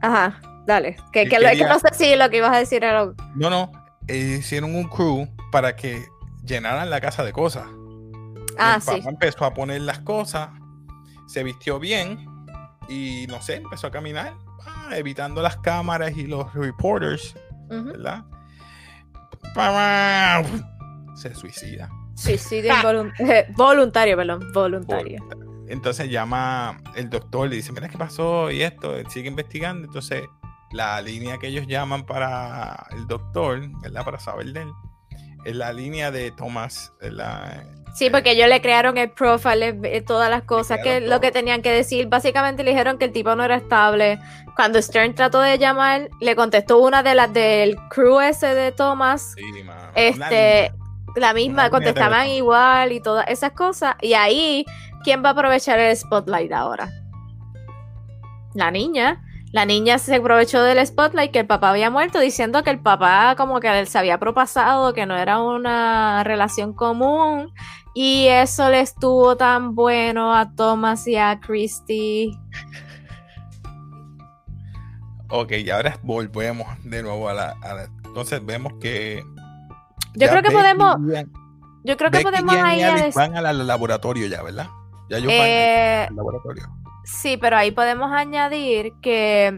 [0.01, 0.97] Ajá, dale.
[1.11, 3.11] Que, que, no sé si lo que ibas a decir era.
[3.35, 3.71] No, no.
[4.07, 6.05] hicieron un crew para que
[6.45, 7.65] llenaran la casa de cosas.
[8.57, 9.01] Ah, sí.
[9.05, 10.49] empezó a poner las cosas
[11.25, 12.25] se vistió bien
[12.87, 14.33] y no sé, empezó a caminar,
[14.65, 17.35] ah, evitando las cámaras y los reporters,
[17.69, 18.23] ¿verdad?
[21.15, 21.89] Se suicida.
[22.15, 22.73] Suicidio
[23.19, 25.27] eh, voluntario, perdón, voluntario.
[25.67, 29.85] Entonces llama el doctor, le dice, mira qué pasó y esto, sigue investigando.
[29.87, 30.23] Entonces,
[30.73, 34.03] la línea que ellos llaman para el doctor, ¿verdad?
[34.03, 34.71] Para saber de él,
[35.45, 37.63] es la línea de Thomas, la
[37.93, 41.61] Sí, porque ellos le crearon el profile, eh, todas las cosas, que lo que tenían
[41.61, 42.07] que decir.
[42.07, 44.19] Básicamente le dijeron que el tipo no era estable.
[44.55, 49.35] Cuando Stern trató de llamar, le contestó una de las del crew ese de Thomas.
[49.35, 49.43] Sí,
[49.93, 50.73] este,
[51.15, 53.95] la misma, contestaban igual y todas esas cosas.
[54.01, 54.65] Y ahí,
[55.03, 56.89] ¿quién va a aprovechar el spotlight ahora?
[58.55, 59.21] La niña.
[59.53, 63.35] La niña se aprovechó del spotlight que el papá había muerto diciendo que el papá
[63.37, 67.53] como que se había propasado, que no era una relación común
[67.93, 72.35] y eso le estuvo tan bueno a Thomas y a Christy.
[75.29, 77.55] Ok, y ahora volvemos de nuevo a la,
[78.05, 79.23] entonces vemos que
[80.15, 80.97] yo creo que podemos
[81.83, 82.81] yo creo que podemos ahí
[83.13, 84.67] van al laboratorio ya, ¿verdad?
[85.11, 86.82] Ya yo eh, al laboratorio.
[87.03, 89.57] Sí, pero ahí podemos añadir que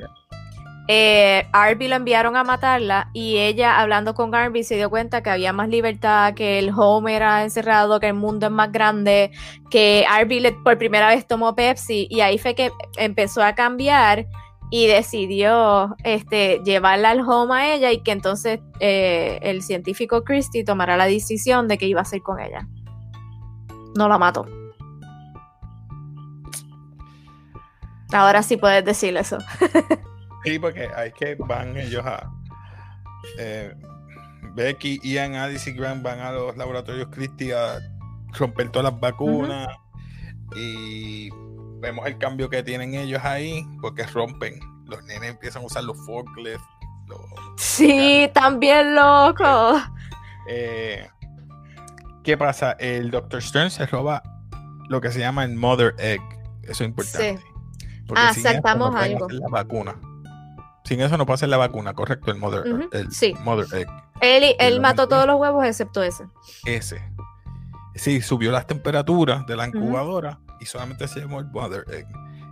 [0.88, 5.32] eh, Arby lo enviaron a matarla y ella hablando con Arby se dio cuenta que
[5.32, 9.32] había más libertad, que el home era encerrado, que el mundo es más grande,
[9.72, 14.28] que Arby por primera vez tomó Pepsi y ahí fue que empezó a cambiar
[14.70, 20.64] y decidió este, llevarla al home a ella y que entonces eh, el científico Christie
[20.64, 22.68] tomara la decisión de que iba a hacer con ella.
[23.96, 24.46] No la mató.
[28.14, 29.38] Ahora sí puedes decir eso.
[30.44, 32.32] sí, porque hay que van ellos a.
[33.40, 33.74] Eh,
[34.54, 37.80] Becky, Ian, Addis y Grant van a los laboratorios Christie a
[38.38, 39.68] romper todas las vacunas.
[40.56, 41.30] Y
[41.80, 44.60] vemos el cambio que tienen ellos ahí, porque rompen.
[44.86, 46.64] Los nenes empiezan a usar los forklifts.
[47.58, 49.82] sí, también loco.
[50.48, 51.10] Eh,
[52.24, 52.74] ¿Qué pasa?
[52.74, 53.42] El Dr.
[53.42, 54.22] Stern se roba
[54.90, 56.22] lo que se llama el Mother Egg.
[56.64, 57.38] Eso es importante.
[57.38, 57.55] Sí
[58.16, 59.28] ah, saltamos algo.
[59.30, 59.96] La vacuna.
[60.84, 63.10] Sin eso no pasa la vacuna, correcto, el Mother, el
[63.44, 63.88] mother Egg.
[64.22, 66.26] Él, él mató todos los huevos excepto ese.
[66.66, 67.02] Ese.
[67.96, 72.08] Sí, subió las temperaturas de la incubadora y solamente se llamó el Mother Egg.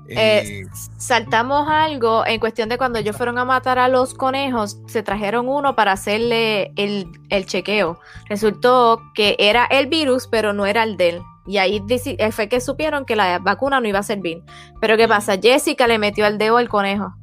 [0.07, 0.65] Eh,
[0.97, 5.47] saltamos algo en cuestión de cuando ellos fueron a matar a los conejos, se trajeron
[5.47, 7.99] uno para hacerle el, el chequeo.
[8.27, 11.23] Resultó que era el virus, pero no era el de él.
[11.45, 14.43] Y ahí eh, fue que supieron que la vacuna no iba a servir.
[14.79, 15.37] Pero ¿qué pasa?
[15.41, 17.13] Jessica le metió el dedo al conejo.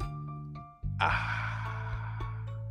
[0.99, 2.18] Ah.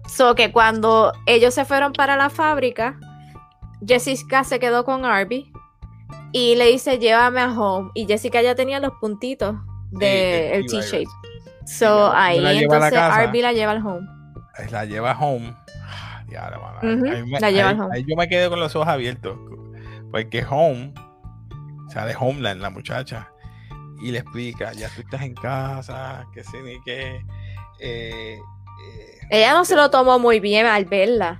[0.07, 2.99] So que cuando ellos se fueron para la fábrica,
[3.85, 5.51] Jessica se quedó con Arby
[6.31, 7.91] y le dice, llévame a home.
[7.93, 9.55] Y Jessica ya tenía los puntitos
[9.91, 11.05] del T-shape.
[11.65, 14.07] So ahí entonces Arby la lleva al home.
[14.71, 15.55] La lleva home.
[16.29, 17.95] la lleva al home.
[17.95, 19.37] Ahí yo me quedé con los ojos abiertos
[20.11, 20.93] Porque Home,
[21.89, 23.29] o sea, de Homeland, la muchacha,
[24.01, 27.21] y le explica, ya tú estás en casa, que sé ni qué.
[27.79, 31.39] eh, eh, Ella no se lo tomó muy bien al verla.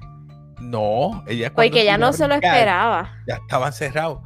[0.59, 3.13] no, ella Porque ella no se lo esperaba.
[3.27, 4.19] Ya estaban cerrados.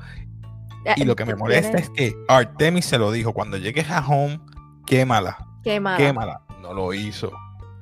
[0.86, 4.06] Eh, Y lo que me molesta es que Artemis se lo dijo, cuando llegues a
[4.06, 4.40] Home,
[4.88, 5.98] quémala, Qué mala.
[5.98, 6.42] quémala.
[6.62, 7.32] No lo hizo.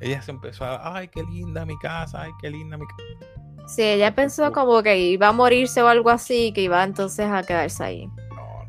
[0.01, 3.67] Ella se empezó a, ay, qué linda mi casa, ay, qué linda mi casa.
[3.67, 7.43] Sí, ella pensó como que iba a morirse o algo así, que iba entonces a
[7.43, 8.09] quedarse ahí.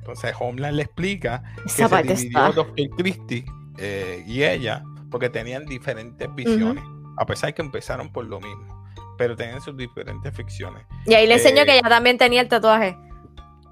[0.03, 2.63] Entonces Homeland le explica Esa que se dividió está.
[2.63, 2.89] Dr.
[2.97, 3.45] Christie
[3.79, 4.83] eh, y ella
[5.13, 6.83] porque tenían diferentes visiones,
[7.19, 8.85] a pesar de que empezaron por lo mismo,
[9.17, 10.85] pero tenían sus diferentes ficciones.
[11.07, 12.97] Y ahí le enseñó Eh, que ella también tenía el tatuaje.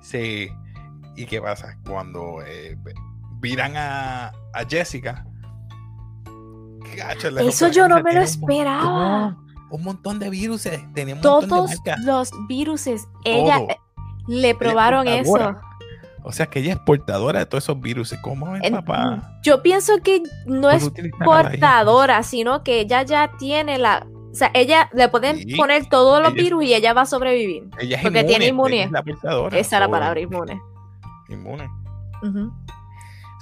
[0.03, 0.49] Sí,
[1.17, 1.77] ¿y qué pasa?
[1.85, 2.77] Cuando eh,
[3.41, 5.27] viran a, a Jessica,
[6.97, 8.83] gacho, Eso yo no me lo un esperaba.
[8.85, 10.63] montón, Un montón de virus,
[10.95, 13.69] tenía un montón Todos de los viruses, ella Todo.
[13.71, 13.77] eh,
[14.29, 15.57] le probaron eso.
[16.23, 18.15] O sea que ella es portadora de todos esos virus.
[18.23, 19.39] ¿Cómo es, papá?
[19.43, 20.91] Yo pienso que no es
[21.25, 24.07] portadora, sino que ella ya tiene la...
[24.31, 27.69] O sea, ella le pueden Sí, poner todos los virus y ella va a sobrevivir.
[27.79, 29.59] Ella es porque inmune, tiene es la portadora.
[29.59, 30.61] Esa es la palabra inmune.
[31.29, 31.69] Inmune.
[32.23, 32.53] Ujú.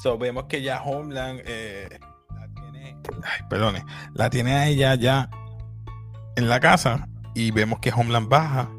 [0.03, 1.99] So, vemos que ya Homeland eh,
[2.31, 2.97] la tiene.
[3.23, 3.85] Ay, perdone.
[4.15, 5.29] La tiene a ella ya
[6.37, 7.09] en la casa.
[7.35, 8.71] Y vemos que Homeland baja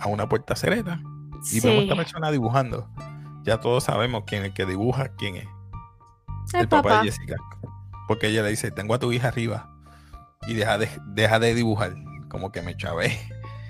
[0.00, 1.00] a una puerta secreta.
[1.52, 2.88] Y vemos a esta persona dibujando.
[3.44, 5.48] Ya todos sabemos quién es el que dibuja, quién es.
[6.54, 7.02] el, el papá papá.
[7.02, 7.36] de Jessica.
[8.06, 9.68] Porque ella le dice, tengo a tu hija arriba.
[10.46, 11.94] Y deja de, deja de dibujar.
[12.28, 13.18] Como que me chavé.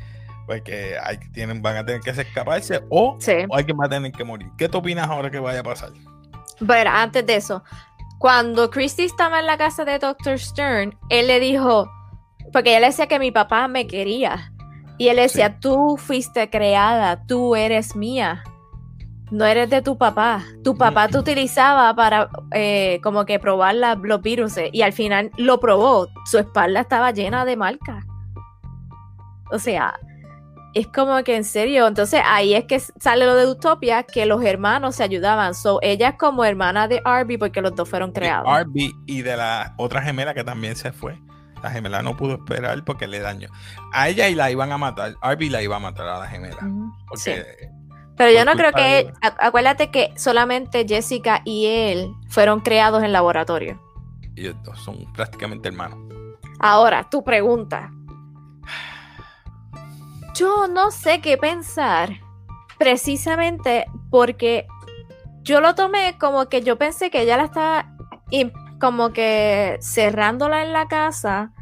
[0.46, 3.32] Porque hay, tienen, van a tener que escaparse o, Sí.
[3.48, 4.48] o alguien va a tener que morir.
[4.56, 5.90] ¿Qué tú opinas ahora que vaya a pasar?
[6.66, 7.62] Pero antes de eso,
[8.18, 10.38] cuando Christy estaba en la casa de Dr.
[10.38, 11.90] Stern, él le dijo,
[12.52, 14.52] porque ella le decía que mi papá me quería.
[14.96, 18.42] Y él le decía, tú fuiste creada, tú eres mía.
[19.30, 20.42] No eres de tu papá.
[20.64, 25.30] Tu papá te utilizaba para eh, como que probar la- los virus y al final
[25.36, 26.08] lo probó.
[26.24, 28.04] Su espalda estaba llena de marcas.
[29.50, 29.94] O sea,
[30.74, 31.86] es como que en serio.
[31.86, 35.54] Entonces ahí es que sale lo de Utopia, que los hermanos se ayudaban.
[35.54, 38.46] So, ella es como hermana de Arby porque los dos fueron creados.
[38.48, 41.18] Arby y de la otra gemela que también se fue.
[41.62, 43.48] La gemela no pudo esperar porque le dañó.
[43.92, 45.16] A ella y la iban a matar.
[45.20, 46.58] Arby la iba a matar a la gemela.
[46.62, 47.32] Ujú, sí.
[47.32, 47.70] Porque
[48.18, 49.12] Pero yo no creo que...
[49.38, 53.80] Acuérdate que solamente Jessica y él fueron creados en laboratorio.
[54.36, 55.98] ellos dos son prácticamente hermanos.
[56.60, 57.90] Ahora, tu pregunta.
[60.34, 62.10] Yo no sé qué pensar,
[62.78, 64.66] precisamente porque
[65.42, 67.96] yo lo tomé como que yo pensé que ella la estaba
[68.80, 71.52] como que cerrándola en la casa,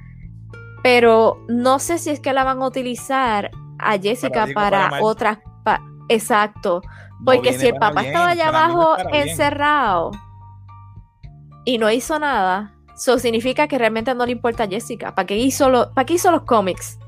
[0.82, 5.38] pero no sé si es que la van a utilizar a Jessica para para, otras...
[5.38, 5.42] pa-
[6.08, 6.82] Exacto.
[7.24, 9.28] Porque si el papá bien, estaba allá no abajo bien.
[9.28, 10.10] encerrado
[11.64, 15.14] y no hizo nada, eso significa que realmente no le importa a Jessica.
[15.14, 16.98] ¿Para qué hizo, lo- ¿para qué hizo los cómics?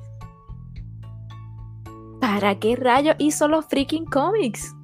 [2.20, 4.74] ¿Para qué rayos hizo los freaking cómics?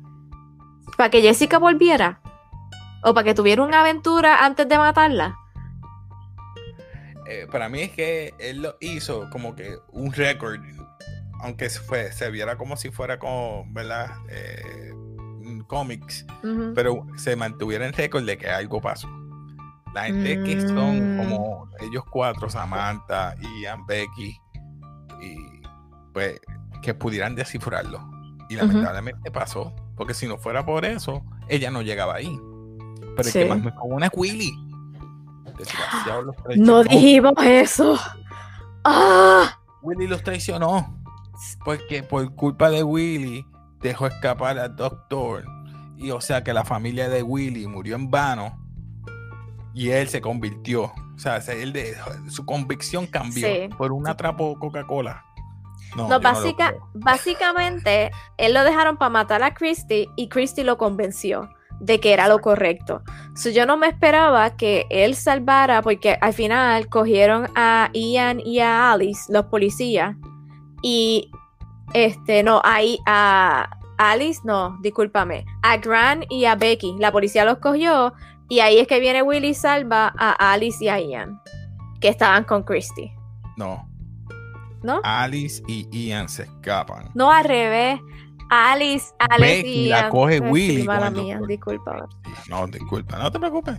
[0.96, 2.20] ¿Para que Jessica volviera?
[3.02, 5.36] ¿O para que tuviera una aventura antes de matarla?
[7.26, 10.60] Eh, para mí es que él lo hizo como que un récord,
[11.44, 14.10] aunque se fue, se viera como si fuera como, ¿verdad?
[14.30, 14.92] Eh,
[15.66, 16.26] cómics,
[16.74, 19.08] pero se mantuviera en récord de que algo pasó.
[19.94, 21.18] La gente que son Mm.
[21.18, 24.36] como ellos cuatro, Samantha, Ian, Becky,
[25.20, 25.36] y
[26.12, 26.40] pues
[26.82, 28.00] que pudieran descifrarlo.
[28.48, 32.38] Y lamentablemente pasó, porque si no fuera por eso, ella no llegaba ahí.
[33.16, 33.38] Pero Sí.
[33.40, 34.52] el que más me una es Willy.
[35.56, 36.82] Desgraciado los No traicionó.
[36.84, 37.98] dijimos eso.
[38.84, 39.58] ¡Ah!
[39.82, 41.03] Willy los traicionó.
[41.64, 43.46] Porque por culpa de Willy
[43.80, 45.44] dejó escapar al doctor.
[45.96, 48.58] Y o sea que la familia de Willy murió en vano.
[49.74, 50.84] Y él se convirtió.
[51.14, 51.96] O sea, se- él de-
[52.28, 53.68] su convicción cambió Sí.
[53.76, 55.24] por un atrapo Coca-Cola.
[55.96, 56.08] No,
[56.94, 61.48] básicamente, él lo dejaron para matar a Christy y Christy lo convenció
[61.80, 63.02] de que era lo correcto.
[63.36, 68.58] So, yo no me esperaba que él salvara, porque al final cogieron a Ian y
[68.60, 70.16] a Alice, los policías,
[70.84, 71.30] y
[71.94, 77.56] este, no, ahí a Alice, no, discúlpame, a Grant y a Becky, la policía los
[77.58, 78.12] cogió,
[78.50, 81.40] y ahí es que viene Willy y salva a Alice y a Ian,
[82.02, 83.10] que estaban con Christy,
[83.56, 83.88] No.
[84.82, 85.00] ¿no?
[85.02, 87.08] Alice y Ian se escapan.
[87.14, 87.98] No, al revés.
[88.50, 92.06] Alice, Alice Becky y la coge sí, Willy mala mía, disculpa.
[92.50, 93.78] No, disculpa, no te preocupes.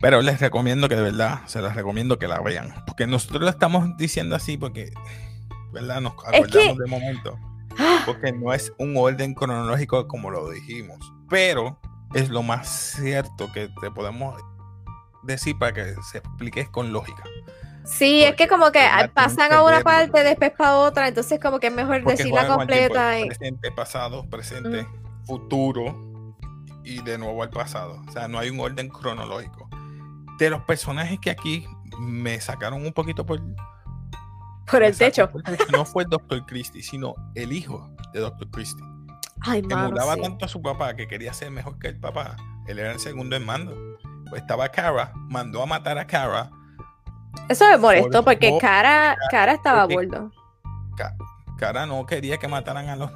[0.00, 2.74] Pero les recomiendo que de verdad, se les recomiendo que la vean.
[2.86, 4.90] Porque nosotros lo estamos diciendo así porque,
[5.74, 6.00] ¿verdad?
[6.00, 7.38] Nos Es acordamos que- de momento.
[7.78, 10.98] Ah, porque no es un orden cronológico como lo dijimos,
[11.28, 11.78] pero
[12.14, 14.40] es lo más cierto que te podemos
[15.24, 17.24] decir para que se explique con lógica.
[17.84, 18.80] Sí, es que como que
[19.12, 23.18] pasan a una parte, después para otra, entonces como que es mejor decirla completa.
[23.18, 23.26] Y...
[23.26, 24.86] Presente, pasado, presente,
[25.26, 26.32] futuro
[26.84, 28.00] y de nuevo al pasado.
[28.08, 29.68] O sea, no hay un orden cronológico.
[30.38, 31.66] De los personajes que aquí
[31.98, 33.40] me sacaron un poquito por...
[34.70, 35.30] Por el techo.
[35.72, 36.46] no fue el Dr.
[36.46, 38.50] Christie, sino el hijo de Dr.
[38.50, 38.84] Christie.
[39.40, 42.36] Ay, mano, tanto a su papá que quería ser mejor que el papá.
[42.66, 43.76] Él era el segundo en mando.
[44.30, 46.50] Pues estaba Cara, mandó a matar a Cara
[47.48, 50.30] eso me molestó porque Cara, Cara estaba a bordo.
[51.58, 53.10] Cara no quería que mataran a los,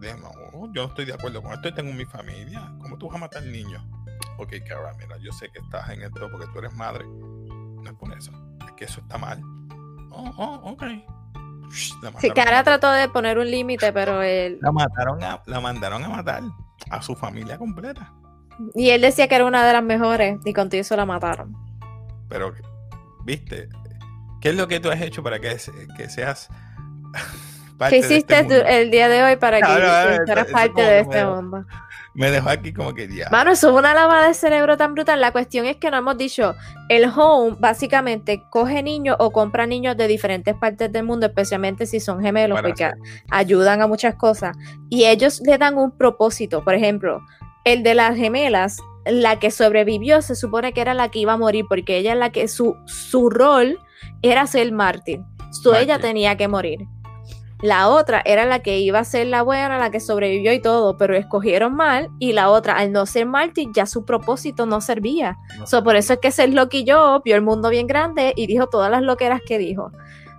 [0.00, 0.32] demás.
[0.52, 1.68] Oh, yo no estoy de acuerdo con esto.
[1.68, 2.72] Yo tengo mi familia.
[2.80, 3.82] ¿Cómo tú vas a matar niños?
[4.38, 7.04] Ok, Cara, mira, yo sé que estás en esto porque tú eres madre.
[7.04, 8.32] No es por eso.
[8.66, 9.40] Es que eso está mal.
[10.16, 10.84] Oh, oh, ok.
[12.20, 14.58] Sí, Cara trató de poner un límite, pero él.
[14.60, 16.42] La mataron la mandaron a matar
[16.90, 18.12] a su familia completa.
[18.74, 21.56] Y él decía que era una de las mejores, y contigo eso la mataron.
[22.28, 22.52] Pero
[23.24, 23.68] ¿Viste?
[24.40, 25.56] ¿Qué es lo que tú has hecho para que,
[25.96, 26.50] que seas
[27.78, 31.64] parte ¿Qué hiciste este el día de hoy para que fueras parte de este mundo?
[32.14, 33.28] Me dejó aquí como que ya.
[33.30, 35.20] Mano, eso es una lavada de cerebro tan brutal.
[35.20, 36.54] La cuestión es que no hemos dicho,
[36.88, 41.98] el home básicamente coge niños o compra niños de diferentes partes del mundo, especialmente si
[41.98, 42.92] son gemelos, porque
[43.30, 44.56] ayudan a muchas cosas.
[44.88, 46.62] Y ellos le dan un propósito.
[46.62, 47.20] Por ejemplo,
[47.64, 51.36] el de las gemelas la que sobrevivió se supone que era la que iba a
[51.36, 53.78] morir, porque ella es la que su, su rol
[54.22, 55.20] era ser mártir.
[55.50, 56.86] So ella tenía que morir.
[57.64, 60.98] La otra era la que iba a ser la buena, la que sobrevivió y todo,
[60.98, 62.10] pero escogieron mal.
[62.18, 65.38] Y la otra, al no ser mártir, ya su propósito no servía.
[65.64, 66.52] so, por eso es que ser
[66.84, 69.92] yo vio el mundo bien grande y dijo todas las loqueras que dijo.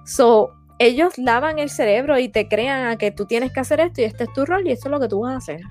[0.06, 4.02] So, ellos lavan el cerebro y te crean a que tú tienes que hacer esto
[4.02, 5.62] y este es tu rol y esto es lo que tú vas a hacer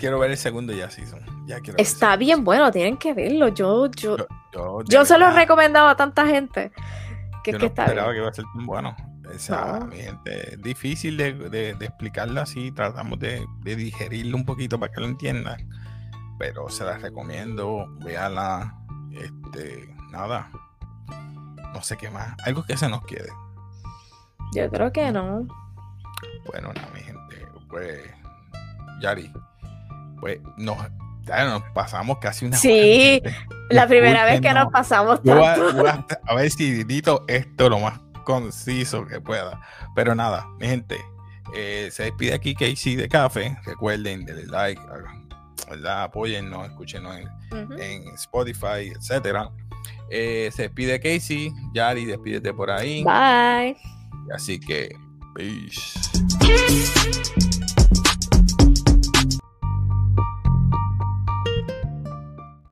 [0.00, 1.20] quiero ver el segundo ya season.
[1.46, 3.48] Ya quiero Está bien bueno, tienen que verlo.
[3.48, 4.16] Yo, yo,
[4.88, 6.72] yo, se lo he recomendado a tanta gente.
[7.44, 8.96] Que, que está esperaba que iba a ser tan bueno.
[9.32, 12.72] Es difícil de, de, explicarlo así.
[12.72, 15.68] Tratamos de, de, digerirlo un poquito para que lo entiendan.
[16.38, 17.86] Pero se las recomiendo.
[18.04, 18.76] Véala.
[19.12, 20.50] Este, nada.
[21.72, 22.34] No sé qué más.
[22.44, 23.30] Algo que se nos quede.
[24.54, 25.46] Yo creo que no.
[26.46, 27.46] Bueno, nada, mi gente.
[27.68, 28.02] Pues,
[29.00, 29.32] Yari,
[30.20, 30.76] pues nos,
[31.26, 33.22] nos pasamos casi una Sí,
[33.70, 39.20] la primera vez que nos pasamos a, ver si edito esto lo más conciso que
[39.20, 39.60] pueda.
[39.94, 40.96] Pero nada, mi gente,
[41.54, 43.56] eh, se despide aquí Casey de Café.
[43.64, 44.80] Recuerden, denle like,
[45.68, 46.04] ¿verdad?
[46.04, 47.16] Apóyennos, escúchenos
[47.50, 49.50] en, Spotify, etcétera.
[50.10, 53.04] Eh, se despide Casey, Yari, despídete por ahí.
[53.04, 53.76] Bye.
[54.32, 54.96] Así que,
[55.34, 55.98] peace.